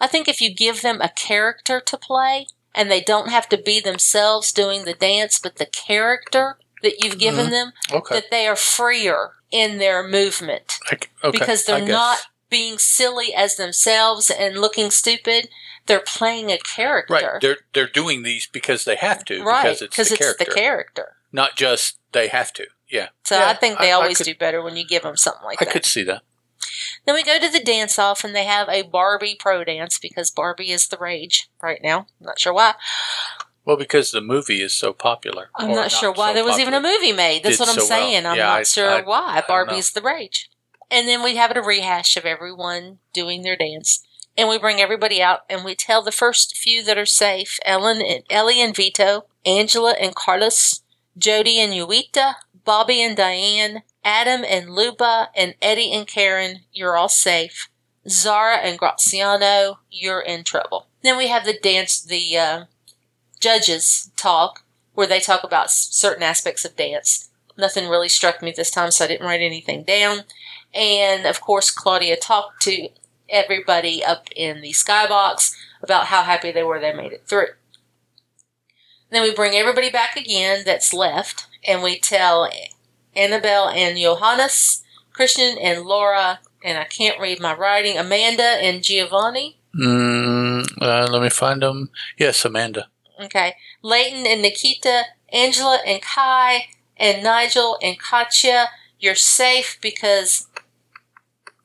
I 0.00 0.06
think 0.06 0.28
if 0.28 0.40
you 0.40 0.54
give 0.54 0.82
them 0.82 1.00
a 1.00 1.08
character 1.08 1.80
to 1.80 1.96
play 1.96 2.46
and 2.74 2.90
they 2.90 3.00
don't 3.00 3.30
have 3.30 3.48
to 3.50 3.56
be 3.58 3.80
themselves 3.80 4.52
doing 4.52 4.84
the 4.84 4.94
dance, 4.94 5.38
but 5.38 5.56
the 5.56 5.66
character 5.66 6.56
that 6.82 7.02
you've 7.02 7.18
given 7.18 7.46
Mhm. 7.46 7.50
them, 7.50 7.72
okay, 7.92 8.14
that 8.16 8.30
they 8.30 8.46
are 8.46 8.56
freer 8.56 9.32
in 9.50 9.78
their 9.78 10.02
movement. 10.06 10.78
I- 10.90 10.98
okay, 11.24 11.38
because 11.38 11.64
they're 11.64 11.80
not 11.80 12.26
being 12.50 12.78
silly 12.78 13.34
as 13.34 13.56
themselves 13.56 14.30
and 14.30 14.60
looking 14.60 14.90
stupid. 14.90 15.48
They're 15.86 16.00
playing 16.00 16.50
a 16.50 16.58
character. 16.58 17.12
Right. 17.14 17.40
They're 17.40 17.58
they're 17.72 17.86
doing 17.88 18.22
these 18.22 18.46
because 18.46 18.84
they 18.84 18.96
have 18.96 19.24
to. 19.26 19.42
Right, 19.42 19.78
Because 19.78 19.82
it's, 19.82 20.10
the, 20.10 20.16
character, 20.16 20.44
the 20.44 20.50
character. 20.50 21.16
not 21.32 21.56
just 21.56 21.98
they 22.12 22.28
have 22.28 22.52
to. 22.54 22.66
Yeah. 22.94 23.08
So 23.24 23.36
Yeah, 23.36 23.48
I 23.50 23.54
think 23.54 23.78
they 23.80 23.88
I- 23.90 23.96
I 23.96 24.00
always 24.00 24.18
could- 24.18 24.24
do 24.24 24.34
better 24.36 24.62
when 24.62 24.76
you 24.76 24.86
give 24.86 25.02
them 25.02 25.16
something 25.16 25.44
like 25.44 25.60
I 25.60 25.64
that. 25.64 25.70
I 25.70 25.72
could 25.72 25.84
see 25.84 26.04
that. 26.04 26.22
Then 27.04 27.14
we 27.16 27.22
go 27.24 27.38
to 27.38 27.48
the 27.50 27.60
dance 27.60 27.98
off, 27.98 28.22
and 28.24 28.34
they 28.34 28.44
have 28.44 28.68
a 28.68 28.82
Barbie 28.82 29.36
pro 29.38 29.64
dance 29.64 29.98
because 29.98 30.30
Barbie 30.30 30.70
is 30.70 30.86
the 30.88 30.96
rage 30.96 31.48
right 31.60 31.80
now. 31.82 32.06
I'm 32.20 32.26
not 32.26 32.38
sure 32.38 32.52
why. 32.54 32.74
Well, 33.64 33.76
because 33.76 34.10
the 34.12 34.20
movie 34.20 34.62
is 34.62 34.72
so 34.72 34.92
popular. 34.92 35.50
I'm 35.56 35.70
Or 35.70 35.74
not, 35.74 35.90
sure 35.90 36.12
why 36.12 36.30
so 36.30 36.34
there 36.34 36.44
was 36.44 36.58
even 36.58 36.74
a 36.74 36.80
movie 36.80 37.12
made. 37.12 37.42
That's 37.42 37.58
what 37.58 37.68
I'm 37.68 37.74
so 37.74 37.80
well. 37.80 37.88
saying. 37.88 38.26
I'm 38.26 38.36
Yeah, 38.36 38.44
not 38.46 38.60
I- 38.60 38.62
sure 38.64 38.90
I- 38.90 39.00
why. 39.02 39.42
Barbie's 39.48 39.90
the 39.90 40.02
rage. 40.02 40.48
And 40.90 41.08
then 41.08 41.22
we 41.22 41.36
have 41.36 41.54
a 41.56 41.62
rehash 41.62 42.16
of 42.16 42.24
everyone 42.24 42.98
doing 43.12 43.42
their 43.42 43.56
dance. 43.56 44.04
And 44.36 44.48
we 44.48 44.58
bring 44.58 44.80
everybody 44.80 45.22
out 45.22 45.40
and 45.48 45.64
we 45.64 45.74
tell 45.74 46.02
the 46.02 46.12
first 46.12 46.56
few 46.56 46.82
that 46.84 46.98
are 46.98 47.06
safe 47.06 47.58
Ellen 47.64 48.02
and 48.02 48.22
Ellie 48.30 48.60
and 48.60 48.74
Vito, 48.76 49.26
Angela 49.46 49.92
and 49.92 50.14
Carlos, 50.14 50.82
Jody 51.16 51.58
and 51.60 51.72
Jowita, 51.72 52.34
Bobby 52.64 53.02
and 53.02 53.16
Dianne, 53.16 53.82
Adam 54.04 54.44
and 54.46 54.70
Luba, 54.70 55.28
and 55.36 55.54
Eddie 55.60 55.92
and 55.92 56.06
Karen, 56.06 56.60
you're 56.72 56.96
all 56.96 57.08
safe. 57.08 57.68
Zara 58.08 58.56
and 58.56 58.78
Graziano, 58.78 59.78
you're 59.90 60.20
in 60.20 60.44
trouble. 60.44 60.88
Then 61.02 61.16
we 61.16 61.28
have 61.28 61.44
the 61.44 61.58
dance, 61.58 62.00
the 62.00 62.36
uh, 62.36 62.64
judges 63.40 64.10
talk, 64.16 64.64
where 64.94 65.06
they 65.06 65.20
talk 65.20 65.42
about 65.44 65.70
certain 65.70 66.22
aspects 66.22 66.64
of 66.64 66.76
dance. 66.76 67.30
Nothing 67.56 67.88
really 67.88 68.08
struck 68.08 68.42
me 68.42 68.52
this 68.54 68.70
time, 68.70 68.90
so 68.90 69.04
I 69.04 69.08
didn't 69.08 69.26
write 69.26 69.40
anything 69.40 69.84
down. 69.84 70.20
And 70.72 71.26
of 71.26 71.40
course, 71.40 71.70
Claudia 71.70 72.16
talked 72.16 72.62
to 72.62 72.88
everybody 73.28 74.04
up 74.04 74.28
in 74.34 74.60
the 74.60 74.72
skybox 74.72 75.54
about 75.82 76.06
how 76.06 76.22
happy 76.22 76.50
they 76.50 76.62
were 76.62 76.80
they 76.80 76.92
made 76.92 77.12
it 77.12 77.26
through. 77.26 77.48
Then 79.10 79.22
we 79.22 79.34
bring 79.34 79.54
everybody 79.54 79.90
back 79.90 80.16
again 80.16 80.62
that's 80.64 80.92
left, 80.92 81.46
and 81.66 81.82
we 81.82 81.98
tell 81.98 82.50
Annabel 83.14 83.68
and 83.68 83.98
Johannes, 83.98 84.82
Christian 85.12 85.56
and 85.58 85.82
Laura, 85.82 86.40
and 86.64 86.78
I 86.78 86.84
can't 86.84 87.20
read 87.20 87.40
my 87.40 87.54
writing, 87.54 87.98
Amanda 87.98 88.42
and 88.42 88.82
Giovanni. 88.82 89.58
Mm, 89.78 90.66
uh, 90.80 91.08
let 91.10 91.22
me 91.22 91.30
find 91.30 91.62
them. 91.62 91.90
Yes, 92.16 92.44
Amanda. 92.44 92.88
Okay. 93.20 93.54
Layton 93.82 94.26
and 94.26 94.42
Nikita, 94.42 95.04
Angela 95.32 95.80
and 95.86 96.00
Kai, 96.00 96.66
and 96.96 97.22
Nigel 97.22 97.78
and 97.82 97.98
Katya. 97.98 98.68
You're 98.98 99.14
safe 99.14 99.78
because 99.80 100.48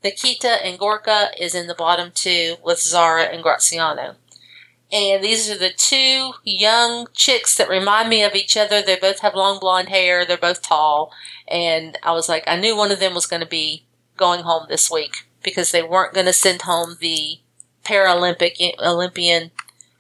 Nikita 0.04 0.66
and 0.66 0.78
Gorka 0.80 1.30
is 1.40 1.56
in 1.56 1.68
the 1.68 1.76
bottom 1.76 2.12
two 2.14 2.56
with 2.64 2.80
Zara 2.80 3.24
and 3.24 3.44
Graziano. 3.44 4.16
And 4.92 5.24
these 5.24 5.50
are 5.50 5.58
the 5.58 5.72
two 5.72 6.34
young 6.44 7.08
chicks 7.14 7.56
that 7.56 7.70
remind 7.70 8.10
me 8.10 8.24
of 8.24 8.34
each 8.34 8.58
other. 8.58 8.82
They 8.82 8.96
both 8.96 9.20
have 9.20 9.36
long 9.36 9.60
blonde 9.60 9.90
hair. 9.90 10.26
They're 10.26 10.38
both 10.38 10.64
tall. 10.64 11.14
And 11.48 11.98
I 12.02 12.12
was 12.14 12.28
like, 12.28 12.44
I 12.48 12.60
knew 12.60 12.76
one 12.76 12.92
of 12.92 13.00
them 13.00 13.14
was 13.14 13.28
going 13.28 13.42
to 13.42 13.48
be 13.48 13.86
going 14.18 14.42
home 14.42 14.66
this 14.68 14.90
week 14.90 15.28
because 15.44 15.72
they 15.72 15.84
weren't 15.84 16.14
going 16.14 16.26
to 16.26 16.34
send 16.34 16.64
home 16.64 16.98
the 17.00 17.40
Paralympic 17.84 18.56
Olympian 18.80 19.52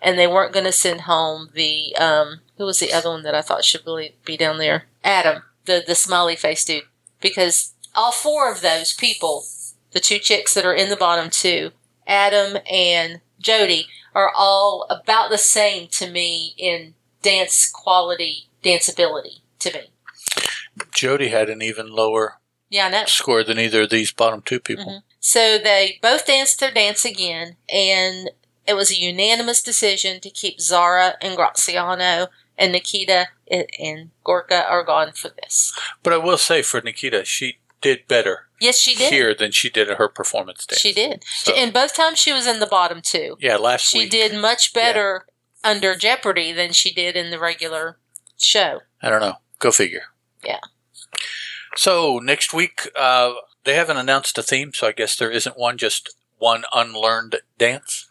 and 0.02 0.18
they 0.18 0.28
weren't 0.28 0.54
going 0.54 0.66
to 0.66 0.72
send 0.72 1.02
home 1.02 1.50
the 1.54 1.96
um 2.00 2.42
who 2.58 2.66
was 2.66 2.80
the 2.80 2.94
other 2.94 3.10
one 3.10 3.24
that 3.24 3.36
I 3.36 3.42
thought 3.42 3.64
should 3.64 3.86
really 3.86 4.16
be 4.26 4.38
down 4.38 4.58
there? 4.58 4.86
Adam, 5.04 5.44
the 5.66 5.84
the 5.86 5.96
smiley 5.96 6.36
face 6.36 6.66
dude, 6.66 6.84
because 7.22 7.74
all 7.96 8.12
four 8.12 8.52
of 8.52 8.62
those 8.62 8.94
people, 8.94 9.46
the 9.92 10.00
two 10.00 10.20
chicks 10.20 10.54
that 10.54 10.66
are 10.66 10.74
in 10.74 10.90
the 10.90 10.96
bottom 10.98 11.30
two, 11.30 11.72
Adam 12.06 12.58
and 12.70 13.22
Jody, 13.40 13.88
are 14.16 14.32
all 14.36 14.86
about 14.90 15.30
the 15.30 15.38
same 15.38 15.88
to 15.88 16.10
me 16.10 16.54
in 16.58 16.94
dance 17.22 17.70
quality, 17.70 18.48
danceability 18.64 19.40
to 19.60 19.74
me. 19.74 19.90
Jody 20.94 21.30
had 21.30 21.50
an 21.50 21.62
even 21.62 21.92
lower 21.92 22.40
Yeah, 22.70 22.88
I 22.88 22.90
know. 22.90 23.06
score 23.06 23.44
than 23.44 23.60
either 23.60 23.84
of 23.84 23.90
these 23.90 24.12
bottom 24.12 24.42
two 24.42 24.60
people. 24.60 24.86
Mhm. 24.86 25.04
So 25.20 25.58
they 25.58 26.00
both 26.02 26.26
danced 26.26 26.60
their 26.60 26.72
dance 26.72 27.06
again, 27.06 27.58
and 27.68 28.32
it 28.66 28.74
was 28.74 28.92
a 28.92 28.96
unanimous 29.00 29.62
decision 29.62 30.20
to 30.22 30.30
keep 30.30 30.60
Zara 30.62 31.18
and 31.22 31.36
Graziano 31.36 32.28
and 32.58 32.72
Nikita 32.72 33.30
and 33.50 34.12
Gorka 34.24 34.66
are 34.66 34.84
gone 34.84 35.12
for 35.14 35.30
this. 35.30 35.74
But 36.04 36.14
I 36.14 36.18
will 36.18 36.38
say 36.38 36.62
for 36.62 36.82
Nikita, 36.82 37.26
she 37.26 37.60
did 37.82 38.08
better 38.08 38.48
Yes, 38.60 38.80
she 38.80 38.96
did. 38.96 39.12
here 39.12 39.34
than 39.34 39.52
she 39.52 39.70
did 39.70 39.90
at 39.90 39.98
her 39.98 40.08
performance 40.10 40.66
dance. 40.66 40.82
She 40.82 40.94
did. 40.94 41.24
So- 41.28 41.54
and 41.56 41.72
both 41.74 41.96
times 41.96 42.20
she 42.20 42.34
was 42.34 42.46
in 42.48 42.60
the 42.60 42.66
bottom 42.68 43.02
two. 43.02 43.38
Yeah, 43.40 43.58
last 43.58 43.94
week. 43.94 44.12
She 44.12 44.18
week. 44.18 44.32
did 44.32 44.42
much 44.42 44.74
better 44.74 45.26
under 45.64 45.96
Jeopardy 45.96 46.52
than 46.52 46.74
she 46.74 46.92
did 46.94 47.16
in 47.16 47.32
the 47.32 47.40
regular 47.40 47.98
show. 48.38 48.82
I 49.02 49.10
don't 49.10 49.22
know. 49.22 49.36
Go 49.60 49.72
figure. 49.72 50.04
Yeah. 50.44 50.60
So 51.76 52.20
next 52.20 52.54
week, 52.54 52.90
uh, 52.96 53.34
they 53.64 53.76
haven't 53.76 53.98
announced 53.98 54.38
a 54.38 54.44
theme, 54.44 54.74
so 54.74 54.88
I 54.88 54.92
guess 54.92 55.16
there 55.16 55.32
isn't 55.32 55.58
one. 55.58 55.78
Just 55.78 56.16
one 56.38 56.64
unlearned 56.74 57.38
dance, 57.58 58.10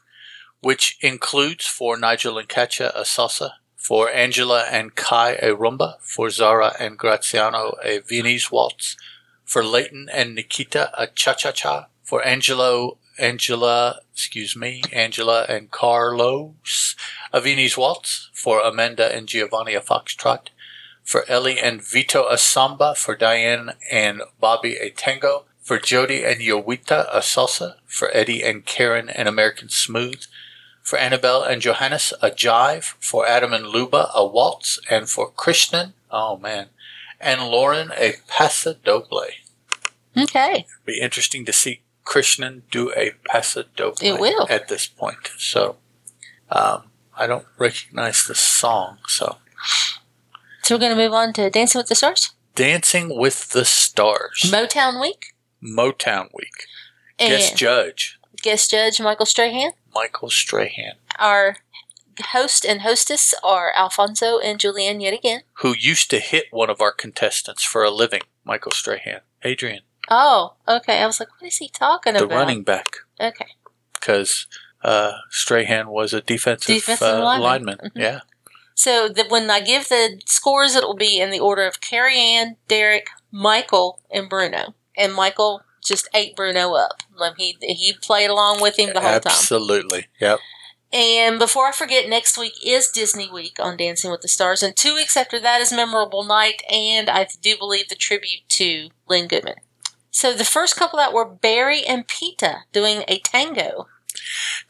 which 0.61 0.99
includes 1.01 1.67
for 1.67 1.97
Nigel 1.97 2.39
and 2.39 2.49
Katya 2.49 2.93
a 2.95 3.03
salsa, 3.03 3.53
for 3.77 4.11
Angela 4.11 4.65
and 4.71 4.95
Kai 4.95 5.33
a 5.33 5.55
rumba, 5.55 5.95
for 6.01 6.31
Zara 6.31 6.75
and 6.79 6.99
Graziano 6.99 7.75
a 7.83 8.01
Viennese 8.01 8.51
waltz, 8.51 8.97
for 9.49 9.65
Layton 9.65 10.11
and 10.13 10.35
Nikita 10.35 10.91
a 10.95 11.07
cha 11.07 11.33
cha 11.33 11.53
cha, 11.53 11.87
for 12.03 12.23
Angelo 12.23 12.99
Angela, 13.19 14.01
excuse 14.13 14.55
me, 14.55 14.83
Angela 14.93 15.47
and 15.49 15.71
Carlos 15.71 16.95
a 17.33 17.41
Viennese 17.41 17.79
waltz, 17.79 18.29
for 18.35 18.61
Amanda 18.61 19.11
and 19.11 19.27
Giovanni 19.27 19.73
a 19.73 19.81
foxtrot, 19.81 20.51
for 21.03 21.25
Ellie 21.29 21.59
and 21.59 21.83
Vito 21.83 22.29
a 22.29 22.37
samba, 22.37 22.95
for 22.95 23.17
Dianne 23.17 23.75
and 23.91 24.21
Bobby 24.39 24.77
a 24.77 24.91
tango, 24.91 25.47
for 25.63 25.79
Jody 25.79 26.25
and 26.25 26.43
Jowita 26.43 27.09
a 27.11 27.21
salsa, 27.21 27.77
for 27.87 28.15
Eddie 28.15 28.43
and 28.43 28.67
Karen 28.67 29.09
an 29.09 29.27
American 29.27 29.71
smooth, 29.71 30.27
for 30.83 30.99
Annabel 30.99 31.43
and 31.43 31.63
Johannes 31.63 32.13
a 32.21 32.31
jive, 32.31 32.95
for 33.01 33.27
Adam 33.27 33.55
and 33.55 33.69
Luba 33.69 34.11
a 34.15 34.27
waltz, 34.27 34.79
and 34.91 35.09
for 35.09 35.31
Krishnan, 35.31 35.95
oh 36.11 36.37
man, 36.37 36.69
and 37.21 37.43
Lauren 37.43 37.91
a 37.97 38.15
pasodoble. 38.29 39.27
Okay. 40.17 40.67
Be 40.85 41.01
interesting 41.01 41.45
to 41.45 41.53
see 41.53 41.83
Krishnan 42.05 42.63
do 42.71 42.93
a 42.97 43.13
pasodoble 43.29 44.03
It 44.03 44.19
will. 44.21 44.47
at 44.51 44.69
this 44.69 44.87
point. 44.87 45.31
So 45.39 45.77
um, 46.51 46.85
I 47.17 47.27
don't 47.27 47.47
recognize 47.59 48.27
the 48.27 48.35
song, 48.35 48.99
so 49.07 49.37
So 50.63 50.75
we're 50.75 50.81
going 50.81 50.97
to 50.97 51.03
move 51.03 51.13
on 51.13 51.33
to 51.35 51.51
Dancing 51.51 51.79
with 51.79 51.89
the 51.89 51.95
Stars. 51.95 52.33
Dancing 52.55 53.17
with 53.19 53.51
the 53.51 53.65
Stars. 53.65 54.43
Motown 54.47 55.01
Week. 55.01 55.35
Motown 55.63 56.29
Week. 56.35 56.67
And 57.19 57.31
Guest 57.31 57.57
judge, 57.57 58.19
guest 58.43 58.71
judge 58.71 59.01
Michael 59.01 59.27
Strahan. 59.27 59.73
Michael 59.95 60.31
Strahan, 60.31 60.93
Our 61.19 61.57
host 62.33 62.65
and 62.65 62.83
hostess 62.83 63.35
are 63.43 63.73
Alfonso 63.77 64.39
and 64.39 64.59
Julianne 64.59 65.03
yet 65.03 65.15
again. 65.15 65.43
who 65.55 65.75
used 65.79 66.11
to 66.11 66.19
hit 66.21 66.47
one 66.51 66.71
of 66.71 66.81
our 66.81 66.93
contestants 66.93 67.65
for 67.65 67.83
a 67.85 67.91
living, 67.91 68.23
Michael 68.45 68.73
Strahan. 68.73 69.21
Adrian, 69.45 69.83
Oh, 70.11 70.55
okay. 70.67 71.01
I 71.03 71.07
was 71.07 71.21
like, 71.21 71.29
what 71.41 71.47
is 71.47 71.59
he 71.59 71.69
talking 71.69 72.15
the 72.15 72.21
about? 72.21 72.31
The 72.31 72.35
running 72.35 72.63
back, 72.63 72.87
Okay. 73.21 73.47
because 73.95 74.47
uh, 74.83 75.13
Strahan 75.31 75.89
was 75.89 76.13
a 76.15 76.21
defensive, 76.23 76.75
Defensive 76.77 77.07
uh, 77.07 77.23
lineman. 77.23 77.43
lineman. 77.43 77.79
Mhm. 77.79 77.91
Yeah. 77.95 78.21
So 78.75 79.09
the, 79.09 79.25
when 79.29 79.51
I 79.51 79.61
give 79.61 79.89
the 79.89 80.21
scores, 80.27 80.77
it 80.77 80.85
will 80.85 80.95
be 80.97 81.21
in 81.21 81.31
the 81.31 81.41
order 81.41 81.67
of 81.67 81.81
Carrie 81.81 82.19
Ann, 82.19 82.57
Derek, 82.69 83.09
Michael, 83.33 84.01
and 84.11 84.29
Bruno. 84.31 84.75
And 84.97 85.13
Michael 85.15 85.63
just 85.85 86.09
ate 86.15 86.35
Bruno 86.37 86.75
up. 86.75 87.03
He 87.37 87.57
he 87.61 87.93
played 88.01 88.31
along 88.31 88.61
with 88.63 88.79
him 88.79 88.95
the 88.95 89.01
whole 89.01 89.11
time. 89.21 89.23
Absolutely. 89.27 90.07
Yep. 90.21 90.39
And 90.93 91.39
before 91.39 91.67
I 91.67 91.73
forget, 91.73 92.09
next 92.09 92.39
week 92.39 92.55
is 92.65 92.89
Disney 92.89 93.31
Week 93.31 93.57
on 93.61 93.77
Dancing 93.77 94.11
with 94.11 94.23
the 94.23 94.29
Stars, 94.29 94.63
and 94.63 94.75
two 94.75 94.95
weeks 94.95 95.17
after 95.19 95.39
that 95.41 95.61
is 95.61 95.71
Memorable 95.73 96.25
Night, 96.25 96.63
and 96.71 97.11
I 97.11 97.27
do 97.43 97.59
believe 97.59 97.89
the 97.89 97.95
tribute 97.95 98.49
to 98.49 98.89
Len 99.07 99.29
Goodman. 99.29 99.57
So 100.11 100.33
the 100.33 100.45
first 100.45 100.77
couple 100.77 100.99
out 100.99 101.13
were 101.13 101.27
Barry 101.27 101.85
and 101.85 102.09
Peta 102.09 102.61
doing 102.73 103.05
a 103.07 103.19
tango, 103.19 103.87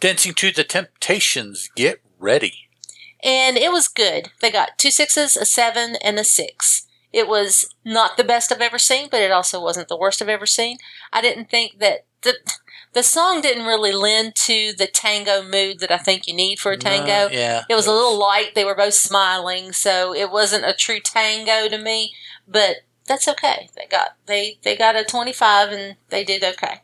Dancing 0.01 0.35
to 0.35 0.51
the 0.51 0.65
Temptations. 0.65 1.71
Get 1.77 2.01
ready. 2.19 2.69
and 3.23 3.57
it 3.57 3.71
was 3.73 3.87
good. 3.89 4.31
They 4.41 4.51
got 4.51 4.77
two 4.77 4.91
sixes, 4.91 5.37
a 5.37 5.45
seven, 5.45 5.97
and 6.03 6.19
a 6.19 6.25
six. 6.25 6.87
It 7.13 7.27
was 7.29 7.73
not 7.85 8.17
the 8.17 8.25
best 8.25 8.53
I've 8.53 8.61
ever 8.61 8.79
seen, 8.79 9.09
but 9.11 9.21
it 9.23 9.31
also 9.31 9.63
wasn't 9.63 9.89
the 9.89 9.97
worst 9.97 10.21
I've 10.21 10.29
ever 10.29 10.47
seen. 10.47 10.79
I 11.13 11.21
didn't 11.23 11.49
think 11.49 11.79
that 11.79 12.05
the 12.23 12.35
the 12.99 13.05
song 13.05 13.41
didn't 13.41 13.65
really 13.65 13.93
lend 13.93 14.35
to 14.35 14.73
the 14.77 14.89
tango 14.89 15.41
mood 15.41 15.79
that 15.79 15.93
I 15.93 15.99
think 15.99 16.27
you 16.27 16.35
need 16.35 16.59
for 16.59 16.73
a 16.73 16.77
tango. 16.77 17.33
Yeah. 17.33 17.63
It 17.71 17.77
was 17.77 17.87
a 17.87 17.93
little 17.93 18.19
light. 18.19 18.57
They 18.57 18.65
were 18.65 18.75
both 18.75 18.95
smiling, 18.95 19.71
so 19.71 20.13
it 20.13 20.33
wasn't 20.33 20.65
a 20.65 20.75
true 20.75 20.99
tango 20.99 21.69
to 21.69 21.81
me. 21.81 22.13
But 22.49 22.79
that's 23.07 23.29
okay. 23.29 23.71
They 23.77 23.87
got 23.89 24.17
they 24.27 24.59
they 24.65 24.77
got 24.77 24.97
a 24.97 25.05
twenty 25.05 25.33
five, 25.33 25.71
and 25.71 25.95
they 26.09 26.25
did 26.25 26.43
okay. 26.43 26.83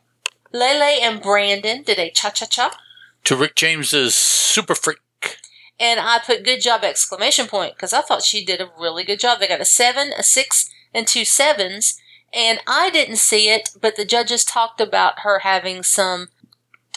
Lele 0.53 1.01
and 1.01 1.21
Brandon 1.21 1.83
did 1.83 1.99
a 1.99 2.09
cha 2.11 2.29
cha 2.29 2.45
cha. 2.45 2.79
To 3.25 3.35
Rick 3.35 3.55
James's 3.55 4.15
Super 4.15 4.73
Freak. 4.73 4.99
And 5.77 5.99
I 5.99 6.19
put 6.25 6.45
good 6.45 6.61
job 6.61 6.85
exclamation 6.85 7.47
point 7.47 7.75
because 7.75 7.91
I 7.91 7.99
thought 7.99 8.23
she 8.23 8.45
did 8.45 8.61
a 8.61 8.71
really 8.79 9.03
good 9.03 9.19
job. 9.19 9.41
They 9.41 9.49
got 9.49 9.59
a 9.59 9.65
seven, 9.65 10.13
a 10.17 10.23
six, 10.23 10.69
and 10.93 11.05
two 11.05 11.25
sevens. 11.25 11.99
And 12.35 12.59
I 12.67 12.89
didn't 12.89 13.15
see 13.15 13.49
it, 13.49 13.69
but 13.79 13.95
the 13.95 14.03
judges 14.05 14.43
talked 14.43 14.81
about 14.81 15.19
her 15.21 15.39
having 15.39 15.81
some 15.83 16.27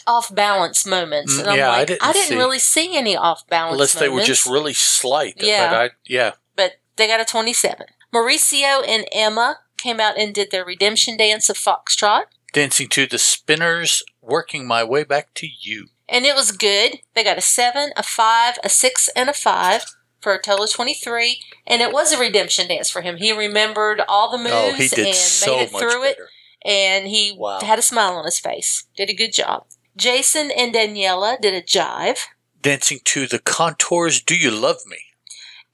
off 0.05 0.33
balance 0.33 0.85
moments. 0.85 1.35
Mm, 1.35 1.39
And 1.39 1.49
I'm 1.49 1.57
yeah, 1.57 1.69
I 1.71 1.77
like, 1.79 1.87
didn't 1.87 2.13
see- 2.15 2.35
really 2.35 2.59
see 2.59 2.97
any 2.97 3.15
off 3.15 3.47
balance 3.47 3.73
Unless 3.73 3.93
they 3.93 4.09
were 4.09 4.21
just 4.23 4.45
really 4.45 4.73
slight. 4.73 5.35
Yeah. 5.37 5.69
But 5.69 5.75
I, 5.75 5.89
yeah. 6.05 6.31
but 6.55 6.73
they 6.97 7.07
got 7.07 7.21
a 7.21 7.25
27. 7.25 7.85
Mauricio 8.13 8.85
and 8.87 9.05
Emma 9.11 9.59
came 9.77 9.99
out 9.99 10.17
and 10.17 10.33
did 10.33 10.51
their 10.51 10.65
redemption 10.65 11.15
dance 11.15 11.49
of 11.49 11.57
Foxtrot. 11.57 12.23
Dancing 12.51 12.89
to 12.89 13.05
the 13.05 13.19
Spinners, 13.19 14.03
Working 14.21 14.67
My 14.67 14.83
Way 14.83 15.03
Back 15.03 15.33
to 15.35 15.47
You. 15.61 15.87
And 16.09 16.25
it 16.25 16.35
was 16.35 16.51
good. 16.51 16.95
They 17.13 17.23
got 17.23 17.37
a 17.37 17.41
7, 17.41 17.91
a 17.95 18.01
5, 18.03 18.57
a 18.63 18.67
6, 18.69 19.09
and 19.15 19.29
a 19.29 19.33
5 19.33 19.85
for 20.21 20.33
a 20.33 20.41
total 20.41 20.65
of 20.65 20.71
23. 20.71 21.41
And 21.67 21.81
it 21.81 21.91
was 21.93 22.11
a 22.11 22.19
redemption 22.19 22.67
dance 22.67 22.89
for 22.89 23.01
him. 23.01 23.17
He 23.17 23.31
remembered 23.31 24.01
all 24.07 24.31
the 24.31 24.37
moves 24.37 24.51
Oh, 24.53 24.73
he 24.73 24.87
did 24.87 25.07
and 25.07 25.15
so 25.15 25.57
made 25.57 25.63
it 25.63 25.69
through 25.69 26.03
it. 26.03 26.17
And 26.65 27.07
he 27.07 27.33
Wow. 27.37 27.59
had 27.61 27.79
a 27.79 27.83
smile 27.83 28.13
on 28.13 28.25
his 28.25 28.39
face. 28.39 28.85
Did 28.95 29.09
a 29.09 29.13
good 29.13 29.33
job. 29.33 29.65
Jason 29.95 30.51
and 30.51 30.73
Daniella 30.73 31.37
did 31.41 31.53
a 31.53 31.61
jive. 31.61 32.19
Dancing 32.61 32.99
to 33.05 33.27
the 33.27 33.39
Contours, 33.39 34.21
Do 34.21 34.35
You 34.35 34.51
Love 34.51 34.85
Me? 34.85 34.97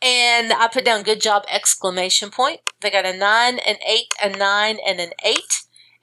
And 0.02 0.54
I 0.54 0.68
put 0.68 0.86
down 0.86 1.04
good 1.04 1.22
job 1.22 1.46
exclamation 1.52 2.30
point. 2.30 2.62
They 2.82 2.92
got 2.92 3.06
a 3.06 3.18
9, 3.18 3.60
an 3.60 3.78
8, 3.88 4.14
a 4.24 4.30
9, 4.30 4.78
and 4.86 5.00
an 5.00 5.12
8. 5.24 5.40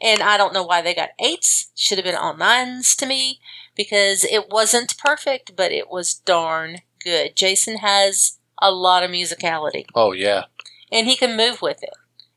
And 0.00 0.22
I 0.22 0.36
don't 0.36 0.52
know 0.52 0.64
why 0.64 0.82
they 0.82 0.94
got 0.94 1.10
8s. 1.20 1.66
Should 1.76 1.98
have 1.98 2.04
been 2.04 2.16
all 2.16 2.34
9s 2.34 2.96
to 2.96 3.06
me 3.06 3.38
because 3.76 4.24
it 4.24 4.50
wasn't 4.50 4.98
perfect, 4.98 5.54
but 5.56 5.70
it 5.70 5.88
was 5.88 6.14
darn 6.14 6.80
good. 7.02 7.36
Jason 7.36 7.78
has 7.78 8.38
a 8.60 8.70
lot 8.70 9.02
of 9.02 9.10
musicality 9.10 9.84
Oh, 9.94 10.12
yeah. 10.12 10.44
and 10.90 11.06
he 11.06 11.16
can 11.16 11.36
move 11.36 11.60
with 11.62 11.82
it. 11.82 11.94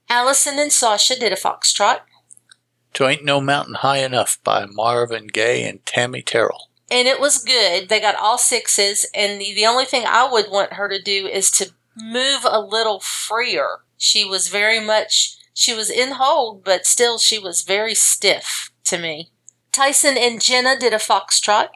Alyson 0.10 0.58
and 0.60 0.72
Sasha 0.72 1.18
did 1.20 1.32
a 1.34 1.36
foxtrot. 1.36 2.00
To 2.96 3.08
Ain't 3.08 3.26
No 3.26 3.42
Mountain 3.42 3.76
High 3.76 3.98
Enough 4.00 4.40
by 4.44 4.66
Marvin 4.66 5.28
Gaye 5.28 5.68
and 5.68 5.86
Tammy 5.86 6.22
Terrell. 6.22 6.70
and 6.90 7.08
it 7.08 7.20
was 7.20 7.44
good. 7.44 7.90
They 7.90 8.00
got 8.00 8.16
all 8.16 8.38
sixes, 8.38 9.06
and 9.14 9.42
the, 9.42 9.54
the 9.54 9.66
only 9.66 9.86
thing 9.86 10.06
I 10.08 10.30
would 10.32 10.50
want 10.52 10.74
her 10.74 10.88
to 10.88 11.02
do 11.02 11.28
is 11.28 11.50
to 11.52 11.72
move 11.98 12.46
a 12.46 12.60
little 12.62 13.00
freer. 13.00 13.80
She 13.98 14.24
was 14.24 14.48
very 14.50 14.80
much, 14.80 15.36
she 15.54 15.74
was 15.74 15.90
in 15.90 16.12
hold, 16.14 16.64
but 16.64 16.86
still 16.86 17.18
she 17.18 17.40
was 17.40 17.62
very 17.64 17.96
stiff 17.96 18.70
to 18.86 18.98
me. 18.98 19.32
Tyson 19.72 20.16
and 20.18 20.40
Jenna 20.42 20.78
did 20.80 20.94
a 20.94 20.98
foxtrot, 20.98 21.70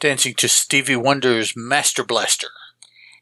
Dancing 0.00 0.34
to 0.34 0.48
Stevie 0.48 0.96
Wonder's 0.96 1.54
Master 1.56 2.04
Blaster. 2.04 2.48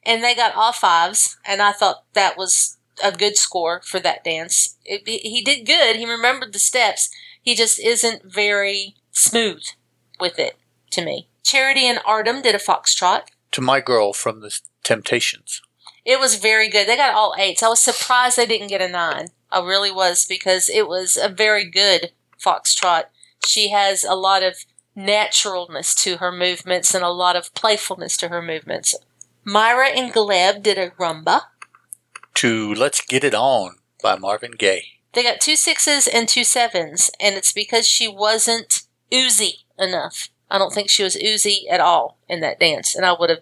and 0.07 0.23
they 0.23 0.35
got 0.35 0.55
all 0.55 0.73
fives, 0.73 1.39
and 1.47 1.63
I 1.63 1.73
thought 1.73 2.05
that 2.13 2.37
was 2.37 2.77
a 3.03 3.11
good 3.11 3.37
score 3.37 3.81
for 3.83 3.99
that 4.01 4.23
dance. 4.23 4.77
It, 4.85 5.09
he 5.09 5.41
did 5.43 5.67
good. 5.67 5.97
He 5.97 6.05
remembered 6.05 6.53
the 6.53 6.59
steps. 6.59 7.09
He 7.41 7.55
just 7.55 7.79
isn't 7.81 8.23
very 8.25 8.95
smooth 9.13 9.63
with 10.21 10.39
it 10.39 10.57
to 10.91 11.05
me. 11.05 11.29
Charity 11.43 11.87
and 11.87 12.01
Artem 12.05 12.43
did 12.43 12.55
a 12.55 12.59
foxtrot. 12.59 13.23
To 13.53 13.61
My 13.61 13.81
Girl 13.81 14.13
from 14.13 14.41
the 14.41 14.59
Temptations. 14.83 15.63
It 16.05 16.21
was 16.21 16.37
very 16.37 16.69
good. 16.69 16.87
They 16.87 16.97
got 16.97 17.15
all 17.15 17.35
eights. 17.39 17.63
I 17.63 17.69
was 17.69 17.81
surprised 17.81 18.37
they 18.37 18.47
didn't 18.47 18.69
get 18.69 18.83
a 18.83 18.89
nine. 18.89 19.29
I 19.51 19.61
really 19.61 19.91
was 19.91 20.27
because 20.27 20.69
it 20.69 20.87
was 20.87 21.17
a 21.17 21.29
very 21.31 21.65
good 21.65 22.11
foxtrot. 22.39 23.05
She 23.47 23.71
has 23.71 24.05
a 24.05 24.15
lot 24.15 24.43
of 24.43 24.57
naturalness 24.95 25.95
to 25.97 26.19
her 26.19 26.33
movements 26.33 26.95
and 26.95 27.05
a 27.05 27.09
lot 27.09 27.37
of 27.37 27.55
playfulness 27.55 28.17
to 28.19 28.29
her 28.29 28.43
movements. 28.43 28.95
Mira 29.45 29.89
and 29.89 30.13
Gleb 30.13 30.63
did 30.63 30.79
a 30.79 30.91
rumba. 30.91 31.43
To 32.35 32.75
Let's 32.75 33.01
Get 33.01 33.25
It 33.25 33.35
On 33.35 33.77
by 34.03 34.17
Marvin 34.17 34.53
Gaye. 34.53 34.95
They 35.13 35.23
got 35.23 35.41
two 35.41 35.57
sixes 35.57 36.07
and 36.09 36.29
two 36.29 36.45
sevens, 36.45 37.11
and 37.21 37.37
it's 37.37 37.53
because 37.53 37.87
she 37.87 38.09
wasn't 38.09 38.83
oozy 39.13 39.61
enough. 39.79 40.29
I 40.51 40.59
don't 40.59 40.73
think 40.73 40.91
she 40.91 41.05
was 41.05 41.17
oozy 41.17 41.67
at 41.71 41.81
all 41.81 42.19
in 42.29 42.41
that 42.41 42.61
dance, 42.61 42.95
and 42.95 43.07
I 43.07 43.15
would 43.19 43.31
have. 43.31 43.41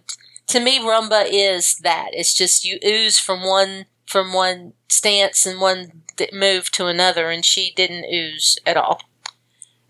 To 0.49 0.61
me, 0.61 0.79
rumba 0.79 1.25
is 1.31 1.77
that. 1.77 2.11
It's 2.13 2.35
just 2.35 2.65
you 2.65 2.79
ooze 2.85 3.19
from 3.19 3.43
one 3.43 3.87
from 4.07 4.33
one 4.35 4.75
stance 4.89 5.47
and 5.47 5.61
one 5.61 6.03
move 6.33 6.71
to 6.73 6.87
another, 6.87 7.31
and 7.31 7.45
she 7.45 7.73
didn't 7.75 8.13
ooze 8.13 8.59
at 8.67 8.77
all. 8.77 9.01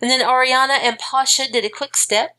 And 0.02 0.10
then 0.10 0.20
Ariana 0.20 0.78
and 0.82 0.98
Pasha 0.98 1.50
did 1.50 1.64
a 1.64 1.70
quick 1.70 1.96
step, 1.96 2.36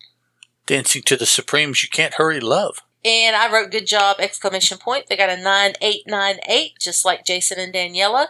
Dancing 0.66 1.02
to 1.04 1.16
the 1.18 1.26
Supremes, 1.26 1.82
You 1.82 1.90
Can't 1.90 2.14
Hurry 2.16 2.40
Love. 2.40 2.82
and 3.04 3.36
I 3.36 3.52
wrote 3.52 3.72
"good 3.72 3.88
job!" 3.88 4.18
exclamation 4.20 4.78
point. 4.78 5.08
They 5.08 5.16
got 5.18 5.30
a 5.30 5.42
nine 5.42 5.74
eight 5.82 6.04
nine 6.06 6.40
eight, 6.48 6.74
just 6.80 7.04
like 7.06 7.26
Jason 7.26 7.60
and 7.60 7.74
Daniella, 7.74 8.30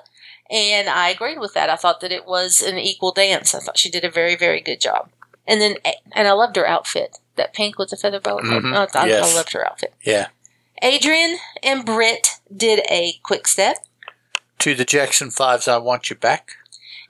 and 0.49 0.87
I 0.87 1.09
agreed 1.09 1.39
with 1.39 1.53
that. 1.55 1.69
I 1.69 1.75
thought 1.75 1.99
that 2.01 2.11
it 2.11 2.25
was 2.27 2.61
an 2.61 2.77
equal 2.77 3.11
dance. 3.11 3.53
I 3.55 3.59
thought 3.59 3.77
she 3.79 3.89
did 3.89 4.05
a 4.05 4.09
very 4.11 4.35
very 4.35 4.61
good 4.61 4.79
job. 4.79 5.09
And 5.45 5.59
then, 5.59 5.75
and 6.13 6.27
I 6.27 6.31
loved 6.31 6.55
her 6.55 6.65
outfit, 6.65 7.17
that 7.35 7.53
pink 7.53 7.77
with 7.77 7.89
the 7.89 7.97
feather 7.97 8.19
boa. 8.21 8.41
Mhm. 8.41 8.73
I, 8.95 8.99
I, 8.99 9.07
Yes. 9.07 9.31
I 9.31 9.35
loved 9.35 9.51
her 9.53 9.65
outfit. 9.67 9.93
Yeah. 10.03 10.27
Adrian 10.81 11.37
and 11.61 11.85
Britt 11.85 12.39
did 12.55 12.79
a 12.89 13.19
quick 13.23 13.47
step, 13.47 13.77
To 14.59 14.73
the 14.73 14.85
Jackson 14.85 15.31
Fives, 15.31 15.67
I 15.67 15.77
Want 15.77 16.09
You 16.09 16.15
Back. 16.15 16.51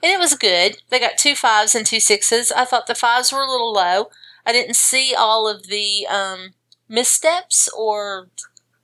And 0.04 0.12
it 0.12 0.18
was 0.18 0.34
good. 0.34 0.76
They 0.90 1.00
got 1.00 1.16
two 1.16 1.34
fives 1.34 1.74
and 1.74 1.86
two 1.86 1.98
sixes. 1.98 2.52
I 2.52 2.66
thought 2.66 2.88
the 2.88 2.94
fives 2.94 3.32
were 3.32 3.40
a 3.40 3.50
little 3.50 3.72
low. 3.72 4.10
I 4.44 4.52
didn't 4.52 4.76
see 4.76 5.14
all 5.16 5.48
of 5.48 5.68
the 5.68 6.06
um, 6.06 6.52
missteps 6.90 7.70
or 7.74 8.28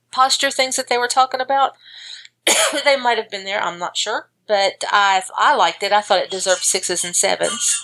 posture 0.09 0.49
things 0.49 0.77
that 0.77 0.89
they 0.89 0.97
were 0.97 1.07
talking 1.07 1.39
about. 1.39 1.73
they 2.83 2.95
might 2.95 3.19
have 3.19 3.29
been 3.29 3.43
there. 3.43 3.61
I'm 3.61 3.77
not 3.77 3.97
sure, 3.97 4.31
but 4.47 4.83
I 4.89 5.21
I 5.37 5.55
liked 5.55 5.83
it. 5.83 5.91
I 5.91 6.01
thought 6.01 6.23
it 6.23 6.31
deserved 6.31 6.63
sixes 6.63 7.05
and 7.05 7.15
sevens. 7.15 7.77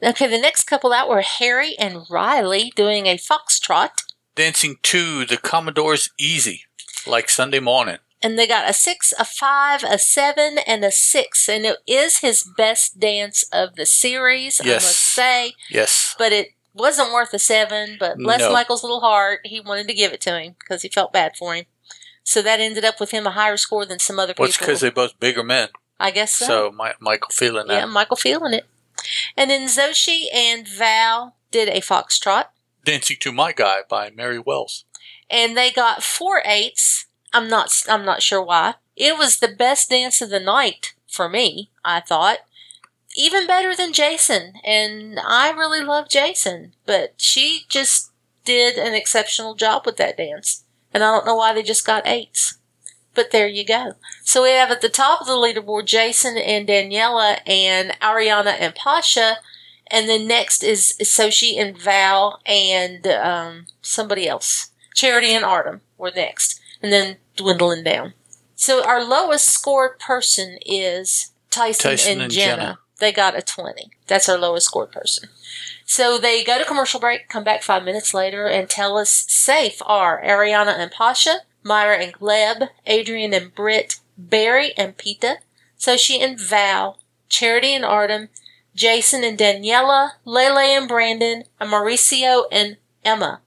Okay, 0.00 0.28
the 0.28 0.38
next 0.38 0.62
couple 0.62 0.92
out 0.92 1.08
were 1.08 1.22
Harry 1.22 1.76
and 1.76 2.06
Rylee 2.08 2.72
doing 2.76 3.06
a 3.06 3.18
foxtrot. 3.18 4.04
Dancing 4.36 4.76
to 4.84 5.26
the 5.26 5.38
Commodore's 5.38 6.10
Easy, 6.20 6.66
like 7.04 7.28
Sunday 7.28 7.58
morning. 7.58 7.98
And 8.22 8.38
they 8.38 8.46
got 8.46 8.68
a 8.68 8.72
six, 8.72 9.12
a 9.18 9.24
five, 9.24 9.82
a 9.84 9.98
seven, 9.98 10.58
and 10.66 10.84
a 10.84 10.90
six, 10.90 11.48
and 11.48 11.64
it 11.64 11.78
is 11.86 12.18
his 12.18 12.44
best 12.56 12.98
dance 12.98 13.44
of 13.52 13.76
the 13.76 13.86
series, 13.86 14.60
I 14.60 14.66
must 14.74 14.96
say. 14.98 15.52
Yes. 15.70 16.14
But 16.18 16.32
it 16.32 16.48
wasn't 16.74 17.12
worth 17.12 17.32
a 17.34 17.38
seven. 17.38 17.96
But 17.98 18.18
bless 18.18 18.40
No. 18.40 18.52
Michael's 18.52 18.82
little 18.82 19.00
heart, 19.00 19.40
he 19.44 19.60
wanted 19.60 19.88
to 19.88 19.94
give 19.94 20.12
it 20.12 20.20
to 20.22 20.38
him 20.38 20.56
because 20.58 20.82
he 20.82 20.88
felt 20.88 21.12
bad 21.12 21.36
for 21.36 21.54
him. 21.54 21.64
So 22.24 22.42
that 22.42 22.60
ended 22.60 22.84
up 22.84 23.00
with 23.00 23.10
him 23.10 23.26
a 23.26 23.30
higher 23.30 23.56
score 23.56 23.86
than 23.86 23.98
some 23.98 24.18
other 24.18 24.34
Well, 24.36 24.48
it's 24.48 24.56
people. 24.58 24.66
because 24.66 24.80
they're 24.82 24.90
both 24.90 25.18
bigger 25.18 25.42
men. 25.42 25.68
I 25.98 26.10
guess 26.10 26.32
so. 26.34 26.46
So, 26.46 26.70
Mi- 26.72 26.92
Michael 27.00 27.30
feeling 27.32 27.66
that. 27.68 27.74
yeah. 27.74 27.84
Michael 27.86 28.16
feeling 28.16 28.52
it. 28.52 28.66
And 29.36 29.50
then 29.50 29.66
Zoshi 29.68 30.26
and 30.32 30.66
Val 30.68 31.36
did 31.50 31.68
a 31.68 31.80
foxtrot. 31.80 32.46
Dancing 32.84 33.16
to 33.20 33.32
My 33.32 33.52
Guy 33.52 33.78
by 33.88 34.10
Mary 34.10 34.38
Wells. 34.38 34.84
and 35.30 35.56
they 35.56 35.70
got 35.70 36.02
four 36.02 36.42
eights. 36.44 37.06
I'm 37.32 37.48
not 37.48 37.72
I'm 37.88 38.04
not 38.04 38.22
sure 38.22 38.42
why. 38.42 38.74
It 38.96 39.16
was 39.16 39.38
the 39.38 39.48
best 39.48 39.90
dance 39.90 40.20
of 40.20 40.30
the 40.30 40.40
night 40.40 40.94
for 41.06 41.28
me, 41.28 41.70
I 41.84 42.00
thought. 42.00 42.38
Even 43.16 43.46
better 43.46 43.74
than 43.74 43.92
Jason, 43.92 44.54
and 44.64 45.18
I 45.18 45.50
really 45.50 45.82
love 45.82 46.08
Jason, 46.08 46.74
but 46.84 47.14
she 47.16 47.64
just 47.68 48.12
did 48.44 48.76
an 48.76 48.94
exceptional 48.94 49.54
job 49.54 49.84
with 49.84 49.96
that 49.96 50.16
dance. 50.16 50.64
And 50.92 51.02
I 51.02 51.10
don't 51.12 51.26
know 51.26 51.36
why 51.36 51.52
they 51.52 51.62
just 51.62 51.86
got 51.86 52.06
eights. 52.06 52.58
But 53.14 53.30
there 53.30 53.48
you 53.48 53.64
go. 53.64 53.94
So 54.22 54.44
we 54.44 54.50
have 54.50 54.70
at 54.70 54.80
the 54.80 54.88
top 54.88 55.20
of 55.20 55.26
the 55.26 55.32
leaderboard 55.32 55.86
Jason 55.86 56.38
and 56.38 56.66
Daniella 56.66 57.38
and 57.46 57.90
Ariana 58.00 58.54
and 58.58 58.74
Pasha. 58.74 59.38
And 59.90 60.08
then 60.08 60.26
next 60.26 60.62
is 60.62 60.94
Sochi 61.02 61.58
and 61.58 61.76
Val 61.76 62.40
and 62.46 63.06
um, 63.06 63.66
somebody 63.82 64.28
else. 64.28 64.70
Charity 64.94 65.32
and 65.32 65.44
Artem 65.44 65.80
were 65.96 66.12
next, 66.14 66.60
and 66.82 66.92
then 66.92 67.16
dwindling 67.36 67.84
down. 67.84 68.14
So 68.54 68.84
our 68.84 69.04
lowest 69.04 69.46
scored 69.46 69.98
person 69.98 70.58
is 70.66 71.30
Tyson, 71.50 71.90
Tyson 71.90 72.12
and, 72.12 72.22
and 72.22 72.32
Jenna. 72.32 72.56
Jenna. 72.56 72.78
They 72.98 73.12
got 73.12 73.36
a 73.36 73.42
20. 73.42 73.90
That's 74.08 74.28
our 74.28 74.38
lowest 74.38 74.66
scored 74.66 74.90
person. 74.90 75.28
So 75.86 76.18
they 76.18 76.44
go 76.44 76.58
to 76.58 76.64
commercial 76.64 77.00
break, 77.00 77.28
come 77.28 77.44
back 77.44 77.62
five 77.62 77.84
minutes 77.84 78.12
later, 78.12 78.46
and 78.46 78.68
tell 78.68 78.98
us 78.98 79.24
safe 79.28 79.80
are 79.86 80.22
Ariana 80.22 80.76
and 80.76 80.90
Pasha, 80.90 81.42
Mira 81.64 81.98
and 81.98 82.12
Gleb, 82.12 82.68
Adrian 82.86 83.32
and 83.32 83.54
Britt, 83.54 84.00
Barry 84.16 84.72
and 84.76 84.96
Peta, 84.96 85.38
Soshi 85.78 86.20
and 86.20 86.38
Val, 86.38 86.98
Charity 87.28 87.74
and 87.74 87.84
Artem, 87.84 88.28
Jason 88.74 89.24
and 89.24 89.38
Daniella, 89.38 90.14
Lele 90.24 90.58
and 90.58 90.88
Brandon, 90.88 91.44
and 91.60 91.70
Mauricio 91.70 92.44
and 92.50 92.76
Emma. 93.04 93.40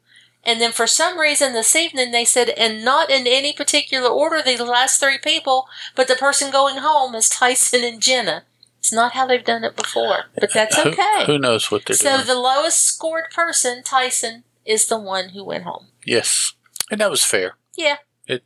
And 0.44 0.60
then 0.60 0.72
for 0.72 0.88
some 0.88 1.20
reason 1.20 1.54
this 1.54 1.76
evening 1.76 2.12
they 2.12 2.26
said, 2.26 2.50
and 2.50 2.84
not 2.84 3.10
in 3.12 3.28
any 3.28 3.54
particular 3.54 4.10
order, 4.10 4.42
the 4.42 4.64
last 4.66 5.00
three 5.00 5.20
people, 5.20 5.68
but 5.96 6.08
the 6.08 6.16
person 6.16 6.52
going 6.52 6.78
home 6.78 7.14
is 7.16 7.30
Tyson 7.40 7.84
and 7.84 8.02
Jenna. 8.02 8.44
It's 8.80 8.92
not 8.92 9.12
how 9.14 9.28
they've 9.28 9.44
done 9.46 9.64
it 9.64 9.76
before, 9.76 10.26
but 10.40 10.52
that's 10.54 10.76
Who- 10.76 10.90
okay. 10.90 11.26
Who, 11.28 11.38
knows 11.38 11.70
what 11.70 11.86
they're 11.86 11.96
so 11.96 12.10
doing? 12.10 12.22
So 12.22 12.34
the 12.34 12.40
lowest 12.40 12.80
scored 12.84 13.26
person, 13.34 13.84
Tyson, 13.84 14.44
is 14.66 14.88
the 14.88 14.98
one 15.00 15.30
who 15.30 15.44
went 15.44 15.66
home. 15.66 15.88
yes, 16.04 16.54
and 16.90 17.00
that 17.00 17.12
was 17.12 17.24
fair. 17.24 17.56
Yeah. 17.78 17.98
It 18.28 18.44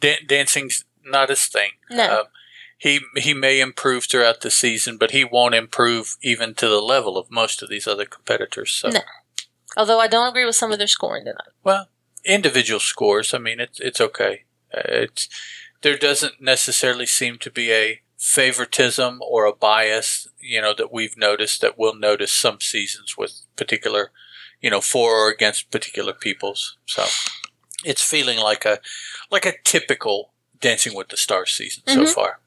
dan- 0.00 0.26
dancing's 0.26 0.84
not 1.04 1.28
his 1.28 1.46
thing. 1.46 1.72
No. 1.90 2.20
Um, 2.20 2.26
he 2.78 3.00
he 3.16 3.34
may 3.34 3.60
improve 3.60 4.04
throughout 4.04 4.40
the 4.42 4.50
season, 4.50 4.96
but 4.96 5.10
he 5.10 5.24
won't 5.24 5.54
improve 5.54 6.16
even 6.22 6.54
to 6.54 6.68
the 6.68 6.80
level 6.80 7.16
of 7.18 7.30
most 7.30 7.62
of 7.62 7.68
these 7.68 7.86
other 7.88 8.04
competitors. 8.04 8.70
So, 8.72 8.88
No. 8.90 9.00
Although 9.76 10.00
I 10.00 10.06
don't 10.06 10.28
agree 10.28 10.44
with 10.44 10.56
some 10.56 10.72
of 10.72 10.78
their 10.78 10.86
scoring 10.86 11.24
tonight. 11.24 11.52
well, 11.62 11.88
individual 12.24 12.80
scores. 12.80 13.34
I 13.34 13.38
mean, 13.38 13.60
it's 13.60 13.80
it's 13.80 14.00
okay. 14.00 14.44
Uh, 14.74 14.82
it's 14.86 15.28
there 15.82 15.96
doesn't 15.96 16.40
necessarily 16.40 17.06
seem 17.06 17.38
to 17.38 17.50
be 17.50 17.72
a 17.72 18.00
favoritism 18.18 19.20
or 19.22 19.44
a 19.44 19.52
bias, 19.54 20.26
you 20.40 20.60
know, 20.60 20.72
that 20.74 20.92
we've 20.92 21.16
noticed 21.16 21.60
that 21.60 21.78
we'll 21.78 21.94
notice 21.94 22.32
some 22.32 22.60
seasons 22.60 23.16
with 23.18 23.42
particular, 23.56 24.10
you 24.62 24.70
know, 24.70 24.80
for 24.80 25.10
or 25.26 25.30
against 25.30 25.70
particular 25.70 26.12
peoples. 26.14 26.78
So 26.86 27.04
it's 27.84 28.02
feeling 28.02 28.38
like 28.38 28.64
a 28.64 28.78
like 29.30 29.44
a 29.46 29.52
typical 29.64 30.32
Dancing 30.60 30.94
with 30.94 31.08
the 31.08 31.16
Stars 31.18 31.50
season 31.52 31.82
so 31.86 32.04
Mhm. 32.04 32.14
far. 32.14 32.40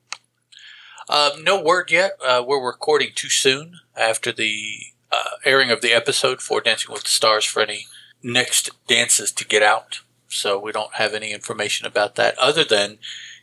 Um, 1.10 1.44
no 1.44 1.62
word 1.62 1.92
yet. 1.92 2.14
Uh, 2.26 2.44
we're 2.46 2.66
recording 2.66 3.12
too 3.14 3.30
soon 3.30 3.80
after 3.96 4.32
the 4.32 4.88
uh, 5.12 5.38
airing 5.46 5.72
of 5.72 5.82
the 5.82 5.94
episode 5.94 6.42
for 6.42 6.62
Dancing 6.62 6.92
with 6.92 7.04
the 7.04 7.10
Stars 7.10 7.46
for 7.46 7.62
any 7.62 7.88
next 8.22 8.70
dances 8.88 9.32
to 9.32 9.46
get 9.46 9.64
out. 9.64 10.02
So 10.28 10.60
we 10.60 10.72
don't 10.72 10.96
have 10.96 11.14
any 11.14 11.32
information 11.32 11.88
about 11.88 12.16
that 12.16 12.38
other 12.38 12.64
than 12.64 12.98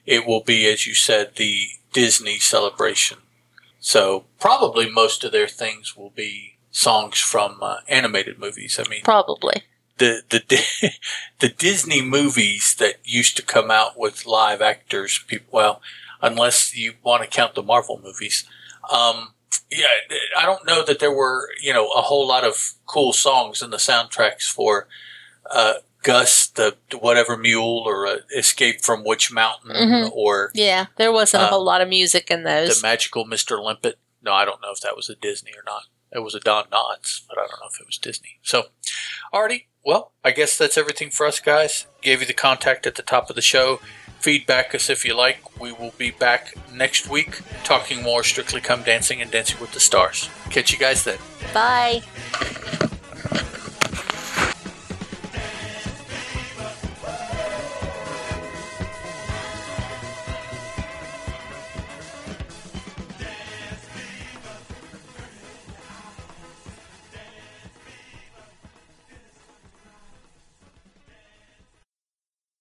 it 0.05 0.27
will 0.27 0.43
be, 0.43 0.67
as 0.71 0.87
you 0.87 0.95
said, 0.95 1.37
the 1.37 1.69
Disney 1.93 2.39
celebration. 2.39 3.19
So 3.81 4.25
probably 4.39 4.91
most 4.91 5.25
of 5.25 5.33
their 5.33 5.49
things 5.49 5.97
will 5.97 6.11
be 6.11 6.57
songs 6.71 7.19
from 7.19 7.59
uh, 7.63 7.77
animated 7.89 8.39
movies. 8.39 8.79
I 8.79 8.89
mean, 8.89 9.03
Probably. 9.03 9.63
the 9.99 10.23
the 10.29 10.91
the 11.39 11.49
Disney 11.49 12.03
movies 12.03 12.75
that 12.79 12.97
used 13.05 13.37
to 13.37 13.43
come 13.43 13.71
out 13.71 13.99
with 13.99 14.27
live 14.27 14.61
actors, 14.61 15.23
people. 15.27 15.49
Well, 15.53 15.83
unless 16.21 16.77
you 16.77 16.95
want 17.03 17.23
to 17.23 17.29
count 17.29 17.55
the 17.55 17.63
Marvel 17.63 18.01
movies, 18.03 18.47
um, 18.93 19.35
yeah, 19.71 19.87
I 20.39 20.45
don't 20.45 20.67
know 20.67 20.85
that 20.85 20.99
there 20.99 21.13
were 21.15 21.49
you 21.61 21.73
know 21.73 21.89
a 21.93 22.03
whole 22.03 22.27
lot 22.27 22.45
of 22.45 22.75
cool 22.87 23.13
songs 23.13 23.63
in 23.63 23.71
the 23.71 23.77
soundtracks 23.79 24.43
for 24.51 24.89
uh, 25.51 25.75
Gus, 26.03 26.47
the 26.49 26.77
whatever 26.99 27.37
mule, 27.37 27.83
or 27.87 28.07
uh, 28.07 28.17
Escape 28.37 28.83
from 28.83 29.05
Witch 29.05 29.33
Mountain, 29.33 29.71
Mhm. 29.73 30.11
or 30.13 30.51
Yeah, 30.55 30.87
there 30.97 31.13
wasn't 31.13 31.43
a 31.43 31.47
Uh, 31.47 31.51
whole 31.51 31.65
lot 31.65 31.81
of 31.81 31.89
music 31.89 32.31
in 32.31 32.43
those. 32.45 32.81
the. 32.81 32.87
Magical 32.87 33.25
Mister 33.25 33.61
Limpet. 33.61 33.99
No, 34.23 34.33
I 34.33 34.45
don't 34.45 34.61
know 34.63 34.71
if 34.73 34.81
that 34.81 34.97
was 34.97 35.09
a 35.11 35.15
Disney 35.15 35.53
or 35.53 35.63
not. 35.67 35.83
It 36.13 36.21
was 36.21 36.35
a 36.35 36.41
Don 36.41 36.65
Knotts, 36.67 37.21
but 37.29 37.37
I 37.39 37.43
don't 37.43 37.61
know 37.61 37.69
if 37.73 37.81
it 37.81 37.87
was 37.87 37.99
Disney. 37.99 38.39
So, 38.43 38.67
alrighty. 39.33 39.67
Well, 39.85 40.13
I 40.25 40.31
guess 40.31 40.57
that's 40.57 40.79
everything 40.79 41.11
for 41.11 41.27
us, 41.27 41.41
guys. 41.41 41.87
Gave 42.01 42.21
you 42.21 42.27
the 42.27 42.33
contact 42.33 42.87
at 42.87 42.95
the 42.95 43.03
top 43.03 43.29
of 43.29 43.37
the 43.37 43.43
show. 43.43 43.81
Feedback 44.25 44.75
us 44.75 44.89
if 44.89 45.05
you 45.05 45.15
like. 45.15 45.61
We 45.61 45.71
will 45.71 45.93
be 45.99 46.11
back 46.11 46.55
next 46.73 47.11
week 47.11 47.43
talking 47.63 48.03
more 48.03 48.25
Strictly 48.25 48.63
Come 48.63 48.83
Dancing 48.83 49.21
and 49.21 49.31
Dancing 49.31 49.61
with 49.61 49.73
the 49.73 49.81
Stars. 49.81 50.31
Catch 50.49 50.73
you 50.73 50.79
guys 50.79 51.05
then. 51.05 51.19
Bye. 51.53 52.01